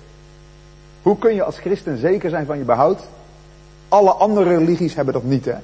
[1.03, 3.01] Hoe kun je als christen zeker zijn van je behoud?
[3.93, 5.57] Alle andere religies hebben dat niet, hè?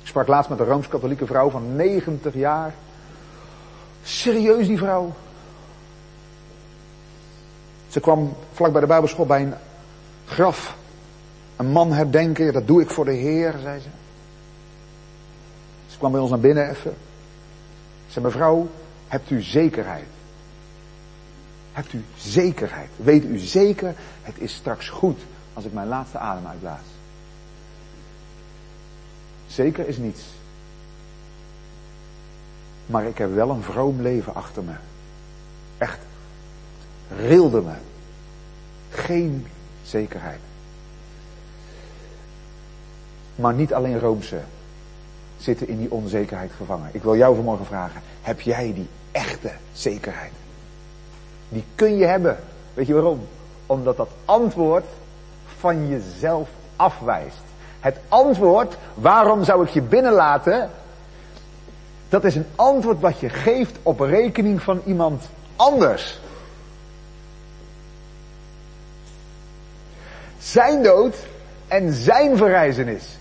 [0.00, 2.74] Ik sprak laatst met een Rooms-Katholieke vrouw van 90 jaar.
[4.02, 5.12] Serieus die vrouw.
[7.88, 9.54] Ze kwam vlak bij de Bijbelschool bij een
[10.26, 10.76] graf.
[11.56, 13.88] Een man herdenken, dat doe ik voor de Heer, zei ze.
[15.86, 16.94] Ze kwam bij ons naar binnen even.
[18.06, 18.68] Ze zei, mevrouw,
[19.08, 20.08] hebt u zekerheid?
[21.72, 22.90] Hebt u zekerheid?
[22.96, 25.18] Weet u zeker, het is straks goed
[25.52, 26.84] als ik mijn laatste adem uitblaas?
[29.46, 30.22] Zeker is niets.
[32.86, 34.74] Maar ik heb wel een vroom leven achter me.
[35.78, 35.98] Echt.
[37.16, 37.74] Rilde me.
[38.90, 39.46] Geen
[39.82, 40.40] zekerheid.
[43.34, 44.40] Maar niet alleen Roomse
[45.38, 46.90] zitten in die onzekerheid gevangen.
[46.92, 50.32] Ik wil jou vanmorgen vragen, heb jij die echte zekerheid?
[51.48, 52.38] Die kun je hebben.
[52.74, 53.26] Weet je waarom?
[53.66, 54.84] Omdat dat antwoord
[55.60, 57.42] van jezelf afwijst.
[57.80, 60.70] Het antwoord, waarom zou ik je binnenlaten?
[62.08, 66.20] Dat is een antwoord wat je geeft op rekening van iemand anders.
[70.38, 71.16] Zijn dood
[71.68, 73.18] en zijn verrijzenis.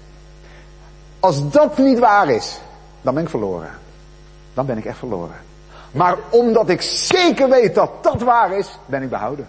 [1.20, 2.60] Als dat niet waar is,
[3.02, 3.72] dan ben ik verloren.
[4.54, 5.36] Dan ben ik echt verloren.
[5.92, 9.48] Maar omdat ik zeker weet dat dat waar is, ben ik behouden.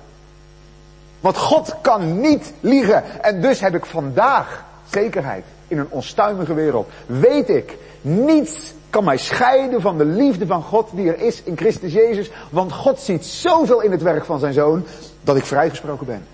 [1.20, 3.22] Want God kan niet liegen.
[3.22, 6.88] En dus heb ik vandaag zekerheid in een onstuimige wereld.
[7.06, 11.56] Weet ik, niets kan mij scheiden van de liefde van God die er is in
[11.56, 12.30] Christus Jezus.
[12.50, 14.84] Want God ziet zoveel in het werk van zijn zoon
[15.22, 16.26] dat ik vrijgesproken ben.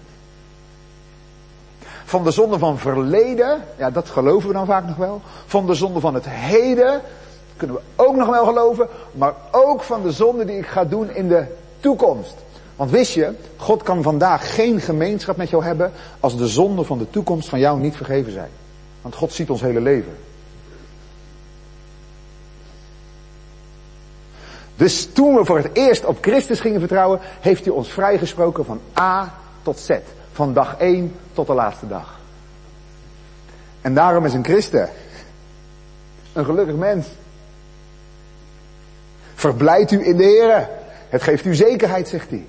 [2.04, 5.20] Van de zonde van verleden, ja dat geloven we dan vaak nog wel.
[5.46, 7.00] Van de zonde van het heden,
[7.56, 8.88] kunnen we ook nog wel geloven.
[9.12, 11.44] Maar ook van de zonde die ik ga doen in de
[11.80, 12.34] toekomst.
[12.76, 16.98] Want wist je, God kan vandaag geen gemeenschap met jou hebben als de zonden van
[16.98, 18.50] de toekomst van jou niet vergeven zijn.
[19.02, 20.16] Want God ziet ons hele leven.
[24.76, 28.80] Dus toen we voor het eerst op Christus gingen vertrouwen, heeft hij ons vrijgesproken van
[28.98, 29.90] A tot Z.
[30.32, 32.18] Van dag 1 tot de laatste dag.
[33.80, 34.88] En daarom is een christen
[36.36, 37.06] een gelukkig mens.
[39.34, 40.68] Verblijd u in de Heer.
[41.08, 42.46] Het geeft u zekerheid, zegt hij.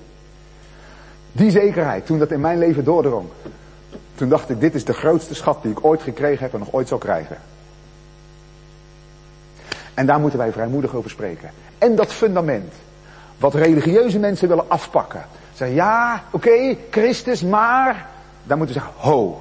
[1.38, 3.28] Die zekerheid, toen dat in mijn leven doordrong.
[4.14, 6.72] Toen dacht ik, dit is de grootste schat die ik ooit gekregen heb en nog
[6.72, 7.36] ooit zal krijgen.
[9.94, 11.50] En daar moeten wij vrijmoedig over spreken.
[11.78, 12.72] En dat fundament,
[13.36, 15.26] wat religieuze mensen willen afpakken.
[15.54, 18.08] Zeggen, ja, oké, Christus, maar...
[18.44, 19.40] Dan moeten ze zeggen, ho.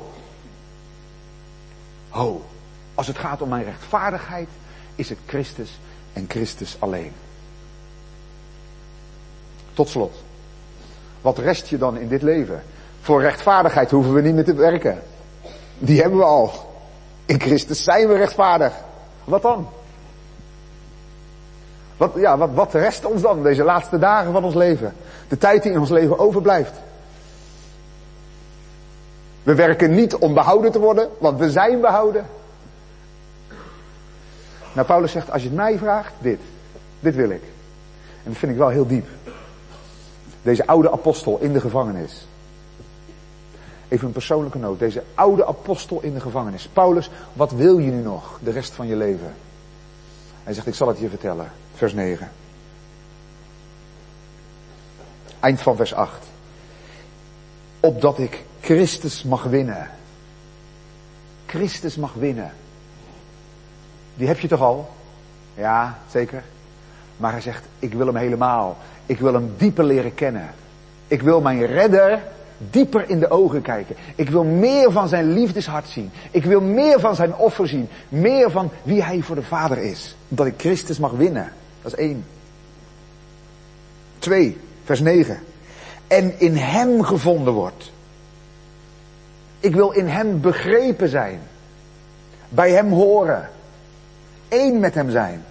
[2.10, 2.45] Ho.
[2.95, 4.50] Als het gaat om mijn rechtvaardigheid,
[4.95, 5.80] is het Christus
[6.14, 7.12] en Christus alleen.
[9.74, 10.26] Tot slot.
[11.22, 12.63] Wat rest je dan in dit leven?
[13.01, 15.01] Voor rechtvaardigheid hoeven we niet meer te werken.
[15.78, 16.51] Die hebben we al.
[17.26, 18.74] In Christus zijn we rechtvaardig.
[19.24, 19.68] Wat dan?
[21.97, 24.93] Wat, ja, wat, wat rest ons dan deze laatste dagen van ons leven?
[25.28, 26.74] De tijd die in ons leven overblijft.
[29.43, 32.26] We werken niet om behouden te worden, want we zijn behouden.
[34.74, 36.39] Nou, Paulus zegt, als je het mij vraagt, dit.
[36.99, 37.43] Dit wil ik.
[38.24, 39.07] En dat vind ik wel heel diep.
[40.42, 42.28] Deze oude apostel in de gevangenis.
[43.88, 44.80] Even een persoonlijke noot.
[44.80, 46.68] Deze oude apostel in de gevangenis.
[46.68, 49.36] Paulus, wat wil je nu nog de rest van je leven?
[50.44, 51.52] Hij zegt, ik zal het je vertellen.
[51.74, 52.32] Vers 9.
[55.40, 56.26] Eind van vers 8.
[57.80, 59.90] Opdat ik Christus mag winnen.
[61.46, 62.52] Christus mag winnen.
[64.16, 64.90] Die heb je toch al?
[65.54, 66.44] Ja, zeker.
[67.18, 68.78] Maar hij zegt, ik wil hem helemaal.
[69.08, 70.49] Ik wil hem dieper leren kennen.
[71.08, 72.22] Ik wil mijn redder
[72.58, 73.95] dieper in de ogen kijken.
[74.16, 76.12] Ik wil meer van zijn liefdeshart zien.
[76.32, 77.89] Ik wil meer van zijn offer zien.
[78.10, 80.16] Meer van wie hij voor de Vader is.
[80.28, 81.51] Dat ik Christus mag winnen.
[81.82, 82.26] Dat is één.
[84.20, 85.39] Twee, vers 9.
[86.08, 87.91] En in hem gevonden wordt.
[89.60, 91.39] Ik wil in hem begrepen zijn.
[92.49, 93.49] Bij hem horen.
[94.49, 95.43] Eén met hem zijn.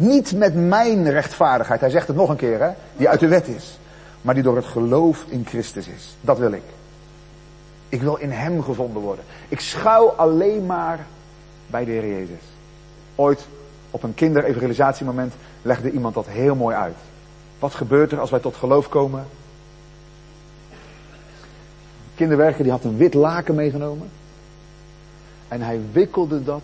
[0.00, 1.80] Niet met mijn rechtvaardigheid.
[1.80, 2.70] Hij zegt het nog een keer, hè.
[2.96, 3.78] Die uit de wet is.
[4.22, 6.16] Maar die door het geloof in Christus is.
[6.20, 6.62] Dat wil ik.
[7.88, 9.24] Ik wil in hem gevonden worden.
[9.48, 11.06] Ik schuil alleen maar
[11.66, 12.42] bij de Heer Jezus.
[13.14, 13.46] Ooit
[13.90, 16.96] op een kinderevangelisatiemoment legde iemand dat heel mooi uit.
[17.58, 19.26] Wat gebeurt er als wij tot geloof komen?
[20.70, 24.10] De kinderwerker die had een wit laken meegenomen.
[25.48, 26.62] En hij wikkelde dat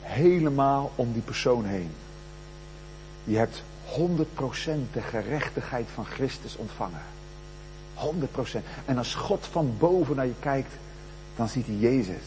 [0.00, 1.90] helemaal om die persoon heen.
[3.26, 7.02] Je hebt 100% de gerechtigheid van Christus ontvangen.
[7.94, 8.60] 100%.
[8.84, 10.72] En als God van boven naar je kijkt,
[11.36, 12.24] dan ziet hij Jezus.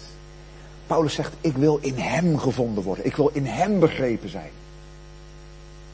[0.88, 3.06] Paulus zegt, ik wil in Hem gevonden worden.
[3.06, 4.52] Ik wil in Hem begrepen zijn.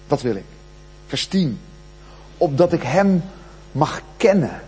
[0.08, 0.46] Dat wil ik.
[1.08, 1.60] Vers 10.
[2.38, 3.24] Opdat ik Hem
[3.72, 4.62] mag kennen.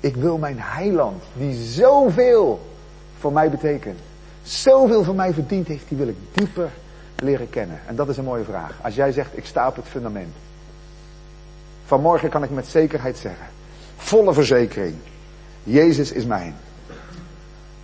[0.00, 2.68] Ik wil mijn heiland, die zoveel
[3.18, 3.98] voor mij betekent,
[4.42, 6.70] zoveel voor mij verdiend heeft, die wil ik dieper
[7.22, 7.80] leren kennen.
[7.86, 8.78] En dat is een mooie vraag.
[8.82, 10.34] Als jij zegt, ik sta op het fundament.
[11.84, 13.46] Vanmorgen kan ik met zekerheid zeggen,
[13.96, 14.96] volle verzekering,
[15.62, 16.54] Jezus is mijn.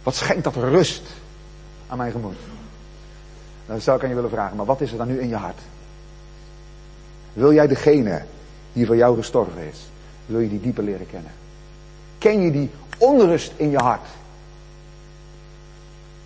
[0.02, 1.02] Wat schenkt dat rust
[1.88, 2.36] aan mijn gemoed?
[3.66, 5.36] Dan zou ik aan je willen vragen, maar wat is er dan nu in je
[5.36, 5.60] hart?
[7.32, 8.24] Wil jij degene
[8.72, 9.88] die voor jou gestorven is,
[10.26, 11.32] wil je die dieper leren kennen?
[12.18, 14.06] Ken je die onrust in je hart?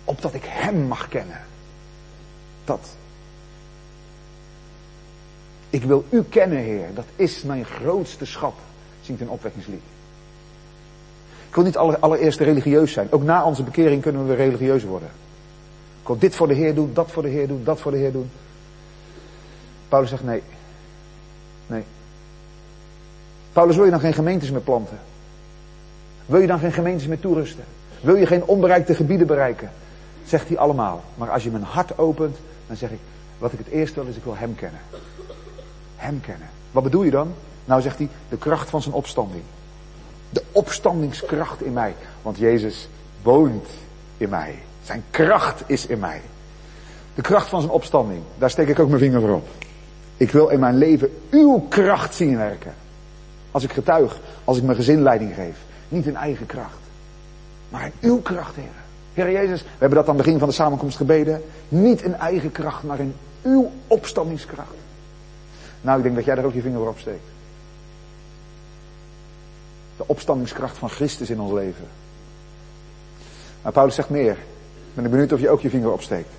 [0.03, 1.41] Opdat ik Hem mag kennen.
[2.65, 2.89] Dat.
[5.71, 6.87] Ik wil U kennen, Heer.
[6.93, 8.53] Dat is mijn grootste schat,
[9.01, 9.81] zingt een opwekkingslied.
[11.47, 13.07] Ik wil niet allereerst religieus zijn.
[13.11, 15.09] Ook na onze bekering kunnen we religieus worden.
[16.01, 17.97] Ik wil dit voor de Heer doen, dat voor de Heer doen, dat voor de
[17.97, 18.29] Heer doen.
[19.89, 20.41] Paulus zegt nee.
[21.67, 21.83] Nee.
[23.53, 24.99] Paulus, wil je dan geen gemeentes meer planten?
[26.25, 27.63] Wil je dan geen gemeentes meer toerusten?
[28.01, 29.71] Wil je geen onbereikte gebieden bereiken?
[30.25, 31.03] Zegt hij allemaal.
[31.15, 32.99] Maar als je mijn hart opent, dan zeg ik,
[33.37, 34.79] wat ik het eerst wil is, ik wil hem kennen.
[36.01, 36.49] Hem kennen.
[36.71, 37.33] Wat bedoel je dan?
[37.65, 39.43] Nou zegt hij, de kracht van zijn opstanding.
[40.29, 41.95] De opstandingskracht in mij.
[42.21, 42.89] Want Jezus
[43.21, 43.67] woont
[44.17, 44.55] in mij.
[44.83, 46.21] Zijn kracht is in mij.
[47.15, 48.21] De kracht van zijn opstanding.
[48.37, 49.47] Daar steek ik ook mijn vinger voor op.
[50.17, 52.73] Ik wil in mijn leven uw kracht zien werken.
[53.51, 55.57] Als ik getuig, als ik mijn gezin leiding geef.
[55.89, 56.77] Niet in eigen kracht.
[57.69, 58.65] Maar in uw kracht, Heer.
[59.13, 61.41] Heer Jezus, we hebben dat aan het begin van de samenkomst gebeden.
[61.69, 64.80] Niet in eigen kracht, maar in uw opstandingskracht.
[65.81, 67.27] Nou, ik denk dat jij daar ook je vinger voor opsteekt.
[69.97, 71.87] De opstandingskracht van Christus in ons leven.
[73.61, 74.31] Maar Paulus zegt meer.
[74.31, 76.29] Ik ben benieuwd of je ook je vinger opsteekt.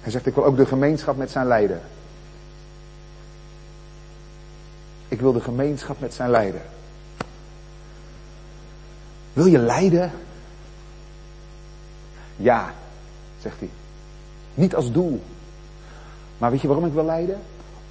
[0.00, 1.80] Hij zegt, ik wil ook de gemeenschap met zijn lijden.
[5.08, 6.62] Ik wil de gemeenschap met zijn lijden.
[9.32, 10.12] Wil je lijden?
[12.36, 12.74] Ja,
[13.40, 13.70] zegt hij.
[14.54, 15.22] Niet als doel.
[16.38, 17.40] Maar weet je waarom ik wil lijden?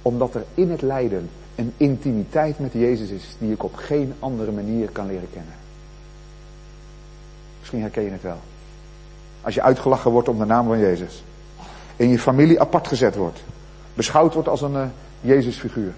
[0.02, 4.52] Omdat er in het lijden een intimiteit met Jezus is die ik op geen andere
[4.52, 5.54] manier kan leren kennen.
[7.58, 8.38] Misschien herken je het wel.
[9.40, 11.24] Als je uitgelachen wordt om de naam van Jezus.
[11.96, 13.42] In je familie apart gezet wordt.
[13.94, 14.84] Beschouwd wordt als een uh,
[15.20, 15.92] Jezusfiguur.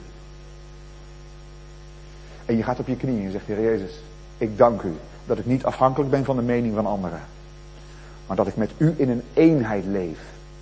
[2.45, 3.93] En je gaat op je knieën en zegt, Heer Jezus,
[4.39, 4.93] ik dank u
[5.27, 7.21] dat ik niet afhankelijk ben van de mening van anderen.
[8.27, 10.19] Maar dat ik met u in een eenheid leef.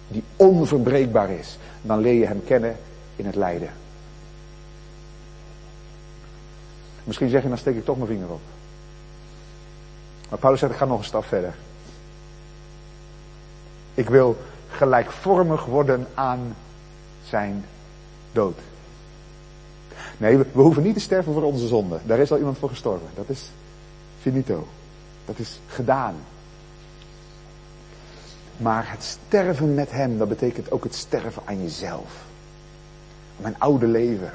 [0.09, 1.59] Die onverbreekbaar is.
[1.83, 2.77] Dan leer je hem kennen
[3.21, 3.71] in het lijden.
[7.05, 8.41] Misschien zeg je, dan steek ik toch mijn vinger op.
[10.29, 11.55] Maar Paulus zegt, ik ga nog een stap verder.
[13.95, 14.37] Ik wil
[14.69, 16.57] gelijkvormig worden aan
[17.25, 17.65] zijn
[18.33, 18.59] dood.
[20.17, 21.99] Nee, we, we hoeven niet te sterven voor onze zonde.
[22.05, 23.09] Daar is al iemand voor gestorven.
[23.15, 23.51] Dat is
[24.21, 24.67] finito.
[25.25, 26.15] Dat is gedaan.
[28.57, 32.29] Maar het sterven met hem, dat betekent ook het sterven aan jezelf.
[33.43, 34.33] Mijn oude leven.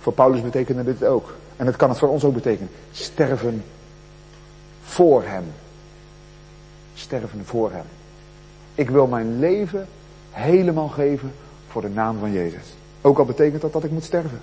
[0.00, 1.34] Voor Paulus betekende dit ook.
[1.56, 2.70] En het kan het voor ons ook betekenen.
[2.92, 3.64] Sterven
[4.82, 5.44] voor hem.
[6.94, 7.84] Sterven voor hem.
[8.74, 9.86] Ik wil mijn leven
[10.30, 11.32] helemaal geven
[11.68, 12.74] voor de naam van Jezus.
[13.00, 14.40] Ook al betekent dat dat ik moet sterven.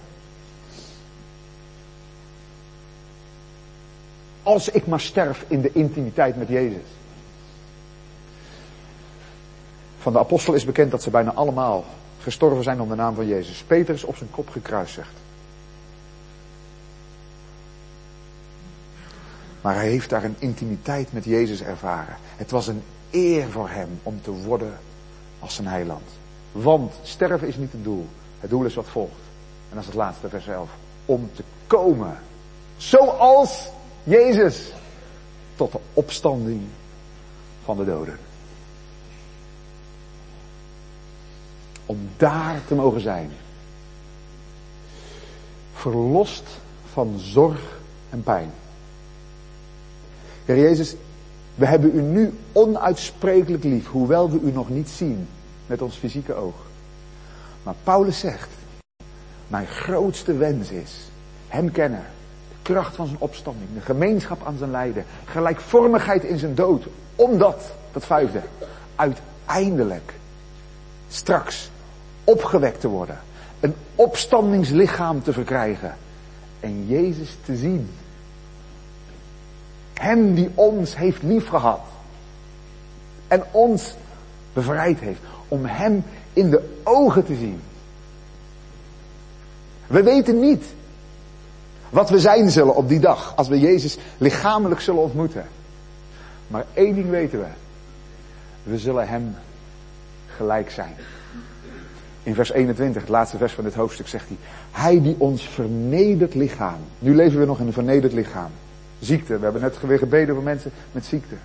[4.44, 6.99] Als ik maar sterf in de intimiteit met Jezus.
[10.00, 11.86] Van de apostel is bekend dat ze bijna allemaal
[12.22, 13.64] gestorven zijn om de naam van Jezus.
[13.64, 15.14] Peter is op zijn kop gekruisigd.
[19.62, 22.16] Maar hij heeft daar een intimiteit met Jezus ervaren.
[22.36, 24.78] Het was een eer voor hem om te worden
[25.40, 26.08] als zijn heiland.
[26.52, 28.08] Want sterven is niet het doel.
[28.40, 29.22] Het doel is wat volgt.
[29.70, 30.70] En dat is het laatste vers 11.
[31.06, 32.18] Om te komen.
[32.78, 33.68] Zoals
[34.04, 34.74] Jezus.
[35.56, 36.62] Tot de opstanding
[37.64, 38.29] van de doden.
[41.90, 43.32] Om daar te mogen zijn.
[45.74, 46.44] Verlost
[46.92, 47.80] van zorg
[48.10, 48.52] en pijn.
[50.46, 50.96] Heer Jezus,
[51.56, 55.28] we hebben u nu onuitsprekelijk lief, hoewel we u nog niet zien
[55.68, 56.56] met ons fysieke oog.
[57.64, 58.50] Maar Paulus zegt,
[59.48, 61.10] mijn grootste wens is
[61.48, 62.06] hem kennen,
[62.50, 66.86] de kracht van zijn opstanding, de gemeenschap aan zijn lijden, gelijkvormigheid in zijn dood,
[67.16, 68.42] omdat, dat vijfde,
[68.96, 70.14] uiteindelijk
[71.08, 71.70] straks
[72.30, 73.20] opgewekt te worden.
[73.60, 75.96] Een opstandingslichaam te verkrijgen.
[76.60, 77.90] En Jezus te zien.
[79.94, 81.82] Hem die ons heeft liefgehad.
[83.28, 83.96] En ons
[84.54, 85.20] bevrijd heeft.
[85.48, 86.04] Om hem
[86.34, 87.62] in de ogen te zien.
[89.88, 90.64] We weten niet
[91.90, 93.34] wat we zijn zullen op die dag.
[93.36, 95.48] Als we Jezus lichamelijk zullen ontmoeten.
[96.48, 97.48] Maar één ding weten we.
[98.64, 99.36] We zullen hem
[100.36, 100.96] gelijk zijn.
[102.24, 104.38] In vers 21, het laatste vers van dit hoofdstuk, zegt hij:
[104.72, 106.80] Hij die ons vernederd lichaam.
[107.00, 108.52] Nu leven we nog in een vernederd lichaam.
[109.00, 111.36] Ziekte, we hebben net weer gebeden voor mensen met ziekte.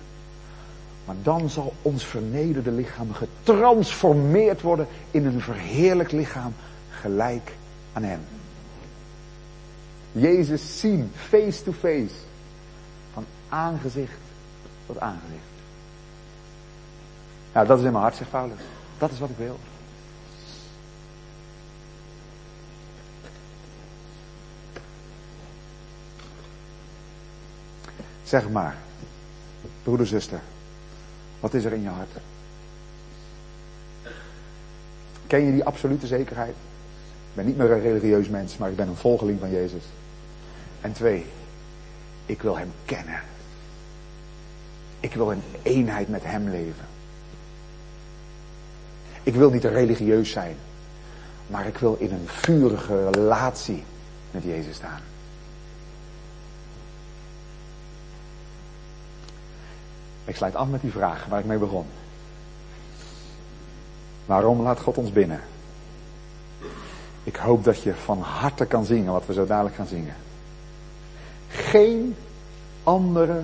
[1.05, 6.53] Maar dan zal ons vernederde lichaam getransformeerd worden in een verheerlijk lichaam
[6.89, 7.51] gelijk
[7.93, 8.19] aan Hem.
[10.11, 12.15] Jezus zien, face to face,
[13.13, 14.17] van aangezicht
[14.85, 15.53] tot aangezicht.
[17.53, 18.59] Nou, dat is in mijn hart, zegt Paulus.
[18.97, 19.59] Dat is wat ik wil.
[28.25, 28.75] Zeg maar,
[29.83, 30.39] broeder, zuster,
[31.39, 32.09] wat is er in je hart?
[35.27, 36.55] Ken je die absolute zekerheid?
[37.29, 39.83] Ik ben niet meer een religieus mens, maar ik ben een volgeling van Jezus.
[40.81, 41.25] En twee,
[42.25, 43.19] ik wil Hem kennen.
[44.99, 46.85] Ik wil in eenheid met Hem leven.
[49.23, 50.55] Ik wil niet religieus zijn,
[51.47, 53.83] maar ik wil in een vurige relatie
[54.31, 55.01] met Jezus staan.
[60.25, 61.85] Ik sluit af met die vraag waar ik mee begon.
[64.25, 65.41] Waarom laat God ons binnen?
[67.23, 70.15] Ik hoop dat je van harte kan zingen wat we zo dadelijk gaan zingen.
[71.47, 72.15] Geen
[72.83, 73.43] andere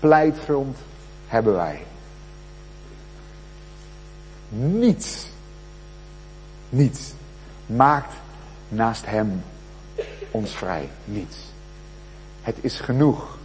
[0.00, 0.76] pleitgrond
[1.26, 1.82] hebben wij.
[4.48, 5.26] Niets,
[6.68, 7.12] niets
[7.66, 8.12] maakt
[8.68, 9.42] naast Hem
[10.30, 10.88] ons vrij.
[11.04, 11.36] Niets.
[12.40, 13.38] Het is genoeg.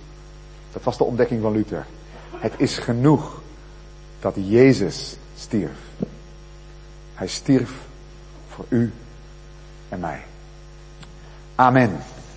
[0.71, 1.85] Dat was de ontdekking van Luther.
[2.43, 3.41] Het is genoeg
[4.19, 5.77] dat Jezus stierf.
[7.13, 7.71] Hij stierf
[8.49, 8.93] voor u
[9.89, 10.23] en mij.
[11.55, 11.97] Amen.